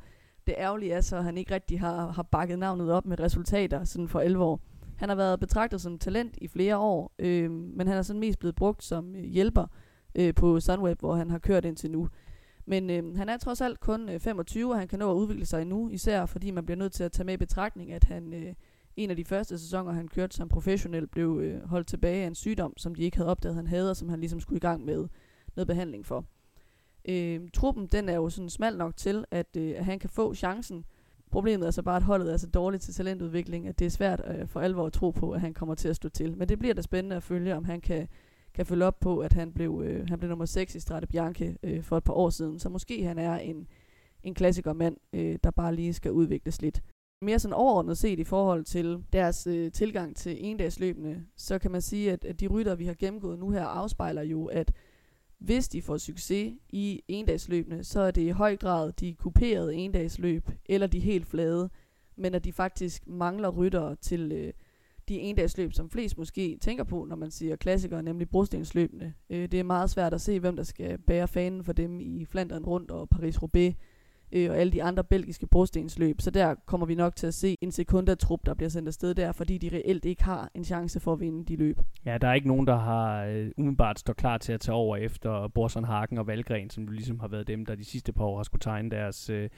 Det 0.46 0.54
ærgerlige 0.58 0.92
er 0.92 1.00
så, 1.00 1.16
at 1.16 1.24
han 1.24 1.36
ikke 1.36 1.54
rigtig 1.54 1.80
har, 1.80 2.10
har 2.10 2.22
bakket 2.22 2.58
navnet 2.58 2.92
op 2.92 3.06
med 3.06 3.20
resultater 3.20 3.84
sådan 3.84 4.08
for 4.08 4.20
11 4.20 4.44
år. 4.44 4.60
Han 4.96 5.08
har 5.08 5.16
været 5.16 5.40
betragtet 5.40 5.80
som 5.80 5.98
talent 5.98 6.38
i 6.40 6.48
flere 6.48 6.78
år, 6.78 7.12
øh, 7.18 7.50
men 7.50 7.86
han 7.86 7.96
er 7.96 8.02
sådan 8.02 8.20
mest 8.20 8.38
blevet 8.38 8.56
brugt 8.56 8.84
som 8.84 9.16
øh, 9.16 9.24
hjælper 9.24 9.66
øh, 10.14 10.34
på 10.34 10.60
Sunweb, 10.60 11.00
hvor 11.00 11.14
han 11.14 11.30
har 11.30 11.38
kørt 11.38 11.64
indtil 11.64 11.90
nu. 11.90 12.08
Men 12.66 12.90
øh, 12.90 13.16
han 13.16 13.28
er 13.28 13.36
trods 13.36 13.60
alt 13.60 13.80
kun 13.80 14.08
øh, 14.08 14.20
25, 14.20 14.72
og 14.72 14.78
han 14.78 14.88
kan 14.88 14.98
nå 14.98 15.10
at 15.10 15.14
udvikle 15.14 15.46
sig 15.46 15.62
endnu, 15.62 15.88
især 15.88 16.26
fordi 16.26 16.50
man 16.50 16.66
bliver 16.66 16.78
nødt 16.78 16.92
til 16.92 17.04
at 17.04 17.12
tage 17.12 17.24
med 17.24 17.34
i 17.34 17.36
betragtning, 17.36 17.92
at 17.92 18.04
han 18.04 18.34
øh, 18.34 18.54
en 19.02 19.10
af 19.10 19.16
de 19.16 19.24
første 19.24 19.58
sæsoner, 19.58 19.92
han 19.92 20.08
kørte 20.08 20.36
som 20.36 20.48
professionel, 20.48 21.06
blev 21.06 21.40
øh, 21.42 21.68
holdt 21.68 21.86
tilbage 21.86 22.22
af 22.22 22.26
en 22.26 22.34
sygdom, 22.34 22.74
som 22.76 22.94
de 22.94 23.02
ikke 23.02 23.16
havde 23.16 23.30
opdaget, 23.30 23.56
han 23.56 23.66
havde, 23.66 23.90
og 23.90 23.96
som 23.96 24.08
han 24.08 24.20
ligesom 24.20 24.40
skulle 24.40 24.56
i 24.56 24.60
gang 24.60 24.84
med 24.84 25.08
noget 25.56 25.66
behandling 25.66 26.06
for. 26.06 26.24
Øh, 27.04 27.40
truppen, 27.54 27.86
den 27.86 28.08
er 28.08 28.14
jo 28.14 28.30
sådan 28.30 28.50
smal 28.50 28.76
nok 28.76 28.96
til, 28.96 29.24
at, 29.30 29.56
øh, 29.56 29.74
at 29.76 29.84
han 29.84 29.98
kan 29.98 30.10
få 30.10 30.34
chancen, 30.34 30.84
Problemet 31.30 31.66
er 31.66 31.70
så 31.70 31.82
bare, 31.82 31.96
at 31.96 32.02
holdet 32.02 32.32
er 32.32 32.36
så 32.36 32.46
dårligt 32.46 32.82
til 32.82 32.94
talentudvikling, 32.94 33.68
at 33.68 33.78
det 33.78 33.84
er 33.84 33.90
svært 33.90 34.22
øh, 34.26 34.48
for 34.48 34.60
alvor 34.60 34.86
at 34.86 34.92
tro 34.92 35.10
på, 35.10 35.30
at 35.30 35.40
han 35.40 35.54
kommer 35.54 35.74
til 35.74 35.88
at 35.88 35.96
stå 35.96 36.08
til. 36.08 36.36
Men 36.36 36.48
det 36.48 36.58
bliver 36.58 36.74
da 36.74 36.82
spændende 36.82 37.16
at 37.16 37.22
følge, 37.22 37.56
om 37.56 37.64
han 37.64 37.80
kan, 37.80 38.08
kan 38.54 38.66
følge 38.66 38.84
op 38.84 39.00
på, 39.00 39.18
at 39.18 39.32
han 39.32 39.52
blev, 39.52 39.82
øh, 39.84 40.08
han 40.08 40.18
blev 40.18 40.28
nummer 40.28 40.44
6 40.44 40.74
i 40.74 40.80
Strade 40.80 41.06
Bianche 41.06 41.56
øh, 41.62 41.82
for 41.82 41.96
et 41.96 42.04
par 42.04 42.12
år 42.12 42.30
siden. 42.30 42.58
Så 42.58 42.68
måske 42.68 43.04
han 43.04 43.18
er 43.18 43.38
en, 43.38 43.66
en 44.22 44.34
klassikermand, 44.34 44.96
øh, 45.12 45.38
der 45.44 45.50
bare 45.50 45.74
lige 45.74 45.92
skal 45.92 46.12
udvikles 46.12 46.62
lidt. 46.62 46.82
Mere 47.22 47.38
sådan 47.38 47.54
overordnet 47.54 47.98
set 47.98 48.18
i 48.18 48.24
forhold 48.24 48.64
til 48.64 49.04
deres 49.12 49.46
øh, 49.46 49.72
tilgang 49.72 50.16
til 50.16 50.36
endagsløbende, 50.44 51.26
så 51.36 51.58
kan 51.58 51.70
man 51.70 51.82
sige, 51.82 52.12
at, 52.12 52.24
at 52.24 52.40
de 52.40 52.46
rytter, 52.46 52.74
vi 52.74 52.86
har 52.86 52.94
gennemgået 52.94 53.38
nu 53.38 53.50
her, 53.50 53.64
afspejler 53.64 54.22
jo, 54.22 54.46
at 54.46 54.72
hvis 55.38 55.68
de 55.68 55.82
får 55.82 55.98
succes 55.98 56.54
i 56.68 57.02
endagsløbene, 57.08 57.84
så 57.84 58.00
er 58.00 58.10
det 58.10 58.22
i 58.22 58.28
høj 58.28 58.56
grad 58.56 58.92
de 58.92 59.14
kuperede 59.14 59.74
endagsløb, 59.74 60.50
eller 60.66 60.86
de 60.86 61.00
helt 61.00 61.26
flade, 61.26 61.70
men 62.16 62.34
at 62.34 62.44
de 62.44 62.52
faktisk 62.52 63.06
mangler 63.06 63.48
ryttere 63.48 63.96
til 63.96 64.32
øh, 64.32 64.52
de 65.08 65.18
endagsløb, 65.18 65.72
som 65.72 65.90
flest 65.90 66.18
måske 66.18 66.58
tænker 66.60 66.84
på, 66.84 67.04
når 67.04 67.16
man 67.16 67.30
siger 67.30 67.56
klassikere, 67.56 68.02
nemlig 68.02 68.28
brostensløbene. 68.28 69.14
Øh, 69.30 69.48
det 69.48 69.60
er 69.60 69.64
meget 69.64 69.90
svært 69.90 70.14
at 70.14 70.20
se, 70.20 70.40
hvem 70.40 70.56
der 70.56 70.62
skal 70.62 70.98
bære 70.98 71.28
fanen 71.28 71.64
for 71.64 71.72
dem 71.72 72.00
i 72.00 72.24
Flandern 72.24 72.64
rundt 72.64 72.90
og 72.90 73.08
Paris-Roubaix 73.14 73.72
øh, 74.32 74.50
og 74.50 74.56
alle 74.56 74.72
de 74.72 74.82
andre 74.82 75.04
belgiske 75.04 75.46
brostensløb. 75.46 76.20
Så 76.20 76.30
der 76.30 76.54
kommer 76.66 76.86
vi 76.86 76.94
nok 76.94 77.16
til 77.16 77.26
at 77.26 77.34
se 77.34 77.56
en 77.60 77.72
sekundatrup, 77.72 78.46
der 78.46 78.54
bliver 78.54 78.68
sendt 78.68 78.88
afsted 78.88 79.14
der, 79.14 79.32
fordi 79.32 79.58
de 79.58 79.76
reelt 79.76 80.04
ikke 80.04 80.24
har 80.24 80.50
en 80.54 80.64
chance 80.64 81.00
for 81.00 81.12
at 81.12 81.20
vinde 81.20 81.44
de 81.44 81.56
løb. 81.56 81.80
Ja, 82.04 82.18
der 82.18 82.28
er 82.28 82.34
ikke 82.34 82.48
nogen, 82.48 82.66
der 82.66 82.76
har 82.76 83.24
øh, 83.24 83.50
umiddelbart 83.56 83.98
står 83.98 84.12
klar 84.12 84.38
til 84.38 84.52
at 84.52 84.60
tage 84.60 84.76
over 84.76 84.96
efter 84.96 85.48
Borson 85.48 85.84
Hagen 85.84 86.18
og 86.18 86.26
Valgren, 86.26 86.70
som 86.70 86.86
ligesom 86.86 87.20
har 87.20 87.28
været 87.28 87.48
dem, 87.48 87.66
der 87.66 87.74
de 87.74 87.84
sidste 87.84 88.12
par 88.12 88.24
år 88.24 88.36
har 88.36 88.42
skulle 88.42 88.60
tegne, 88.60 88.90
deres, 88.90 89.30
øh, 89.30 89.50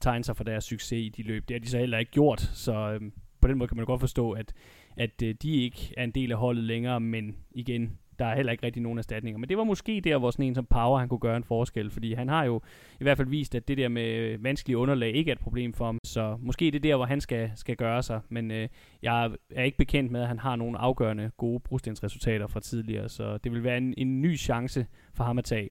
tegne 0.00 0.24
sig 0.24 0.36
for 0.36 0.44
deres 0.44 0.64
succes 0.64 0.92
i 0.92 1.08
de 1.08 1.22
løb. 1.22 1.48
Det 1.48 1.54
har 1.54 1.60
de 1.60 1.68
så 1.68 1.78
heller 1.78 1.98
ikke 1.98 2.12
gjort, 2.12 2.40
så 2.40 2.72
øh, 2.74 3.00
på 3.40 3.48
den 3.48 3.58
måde 3.58 3.68
kan 3.68 3.76
man 3.76 3.86
godt 3.86 4.00
forstå, 4.00 4.32
at, 4.32 4.52
at 4.96 5.22
øh, 5.22 5.34
de 5.42 5.56
ikke 5.56 5.94
er 5.96 6.04
en 6.04 6.10
del 6.10 6.32
af 6.32 6.38
holdet 6.38 6.64
længere, 6.64 7.00
men 7.00 7.36
igen, 7.50 7.98
der 8.18 8.26
er 8.26 8.36
heller 8.36 8.52
ikke 8.52 8.66
rigtig 8.66 8.82
nogen 8.82 8.98
erstatninger. 8.98 9.38
Men 9.38 9.48
det 9.48 9.56
var 9.56 9.64
måske 9.64 10.00
der, 10.04 10.18
hvor 10.18 10.30
sådan 10.30 10.44
en 10.44 10.54
som 10.54 10.66
Power, 10.66 10.98
han 10.98 11.08
kunne 11.08 11.20
gøre 11.20 11.36
en 11.36 11.44
forskel, 11.44 11.90
fordi 11.90 12.14
han 12.14 12.28
har 12.28 12.44
jo 12.44 12.60
i 13.00 13.04
hvert 13.04 13.16
fald 13.16 13.28
vist, 13.28 13.54
at 13.54 13.68
det 13.68 13.78
der 13.78 13.88
med 13.88 14.38
vanskelige 14.38 14.78
underlag 14.78 15.14
ikke 15.14 15.30
er 15.30 15.32
et 15.32 15.40
problem 15.40 15.72
for 15.72 15.84
ham. 15.84 15.98
Så 16.04 16.36
måske 16.40 16.64
det 16.64 16.74
er 16.74 16.80
der, 16.80 16.96
hvor 16.96 17.04
han 17.04 17.20
skal, 17.20 17.50
skal 17.54 17.76
gøre 17.76 18.02
sig. 18.02 18.20
Men 18.28 18.50
øh, 18.50 18.68
jeg 19.02 19.30
er 19.54 19.62
ikke 19.62 19.78
bekendt 19.78 20.12
med, 20.12 20.20
at 20.20 20.28
han 20.28 20.38
har 20.38 20.56
nogle 20.56 20.78
afgørende 20.78 21.30
gode 21.36 21.60
brugstensresultater 21.60 22.46
fra 22.46 22.60
tidligere, 22.60 23.08
så 23.08 23.38
det 23.38 23.52
vil 23.52 23.64
være 23.64 23.78
en, 23.78 23.94
en 23.96 24.22
ny 24.22 24.38
chance 24.38 24.86
for 25.14 25.24
ham 25.24 25.38
at 25.38 25.44
tage. 25.44 25.68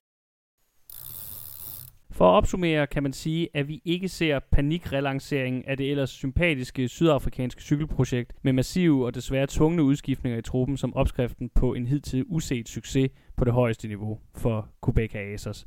For 2.18 2.30
at 2.30 2.36
opsummere 2.36 2.86
kan 2.86 3.02
man 3.02 3.12
sige, 3.12 3.48
at 3.54 3.68
vi 3.68 3.82
ikke 3.84 4.08
ser 4.08 4.38
panikrelanceringen 4.52 5.64
af 5.66 5.76
det 5.76 5.90
ellers 5.90 6.10
sympatiske 6.10 6.88
sydafrikanske 6.88 7.62
cykelprojekt 7.62 8.32
med 8.42 8.52
massive 8.52 9.06
og 9.06 9.14
desværre 9.14 9.46
tvungne 9.50 9.82
udskiftninger 9.82 10.38
i 10.38 10.42
truppen 10.42 10.76
som 10.76 10.94
opskriften 10.94 11.50
på 11.54 11.74
en 11.74 11.86
hidtil 11.86 12.24
uset 12.28 12.68
succes 12.68 13.10
på 13.36 13.44
det 13.44 13.52
højeste 13.52 13.88
niveau 13.88 14.18
for 14.36 14.68
Quebec 14.84 15.14
Asos. 15.14 15.66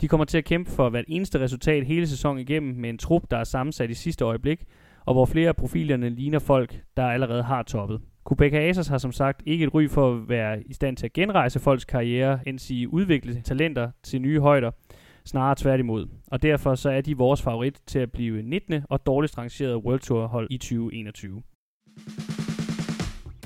De 0.00 0.08
kommer 0.08 0.24
til 0.24 0.38
at 0.38 0.44
kæmpe 0.44 0.70
for 0.70 0.88
hvert 0.88 1.04
eneste 1.08 1.40
resultat 1.40 1.86
hele 1.86 2.06
sæsonen 2.06 2.40
igennem 2.40 2.74
med 2.74 2.90
en 2.90 2.98
trup, 2.98 3.22
der 3.30 3.36
er 3.36 3.44
sammensat 3.44 3.90
i 3.90 3.94
sidste 3.94 4.24
øjeblik, 4.24 4.64
og 5.06 5.14
hvor 5.14 5.26
flere 5.26 5.48
af 5.48 5.56
profilerne 5.56 6.08
ligner 6.08 6.38
folk, 6.38 6.80
der 6.96 7.04
allerede 7.04 7.42
har 7.42 7.62
toppet. 7.62 8.00
Quebec 8.28 8.52
Asos 8.54 8.88
har 8.88 8.98
som 8.98 9.12
sagt 9.12 9.42
ikke 9.46 9.64
et 9.64 9.74
ry 9.74 9.88
for 9.88 10.14
at 10.14 10.28
være 10.28 10.62
i 10.62 10.72
stand 10.72 10.96
til 10.96 11.06
at 11.06 11.12
genrejse 11.12 11.60
folks 11.60 11.84
karriere, 11.84 12.40
end 12.46 12.58
sige 12.58 12.92
udvikle 12.92 13.40
talenter 13.40 13.90
til 14.02 14.20
nye 14.20 14.40
højder, 14.40 14.70
snarere 15.28 15.54
tværtimod. 15.58 16.06
Og 16.26 16.42
derfor 16.42 16.74
så 16.74 16.90
er 16.90 17.00
de 17.00 17.16
vores 17.16 17.42
favorit 17.42 17.80
til 17.86 17.98
at 17.98 18.12
blive 18.12 18.42
19. 18.42 18.84
og 18.90 19.06
dårligst 19.06 19.38
rangeret 19.38 19.76
World 19.76 20.00
Tour 20.00 20.26
hold 20.26 20.46
i 20.50 20.58
2021. 20.58 21.42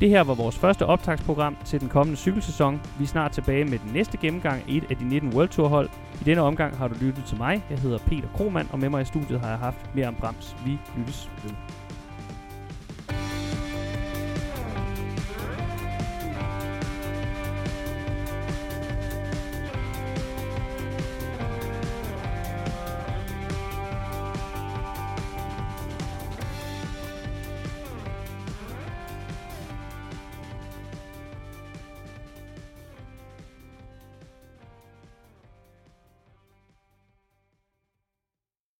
Det 0.00 0.10
her 0.10 0.22
var 0.22 0.34
vores 0.34 0.58
første 0.58 0.86
optagsprogram 0.86 1.56
til 1.64 1.80
den 1.80 1.88
kommende 1.88 2.18
cykelsæson. 2.18 2.80
Vi 2.98 3.04
er 3.04 3.08
snart 3.08 3.32
tilbage 3.32 3.64
med 3.64 3.78
den 3.78 3.92
næste 3.92 4.16
gennemgang 4.16 4.62
af 4.68 4.72
et 4.72 4.84
af 4.90 4.96
de 4.96 5.08
19 5.08 5.34
World 5.34 5.48
Tour 5.48 5.68
hold. 5.68 5.88
I 6.20 6.24
denne 6.24 6.42
omgang 6.42 6.76
har 6.76 6.88
du 6.88 6.94
lyttet 7.00 7.24
til 7.24 7.38
mig. 7.38 7.64
Jeg 7.70 7.78
hedder 7.78 7.98
Peter 7.98 8.28
Kromand, 8.36 8.68
og 8.72 8.78
med 8.78 8.88
mig 8.88 9.02
i 9.02 9.04
studiet 9.04 9.40
har 9.40 9.48
jeg 9.48 9.58
haft 9.58 9.94
mere 9.94 10.08
om 10.08 10.14
Brams. 10.14 10.56
Vi 10.66 10.78
lyttes 10.98 11.30
ved. 11.44 11.81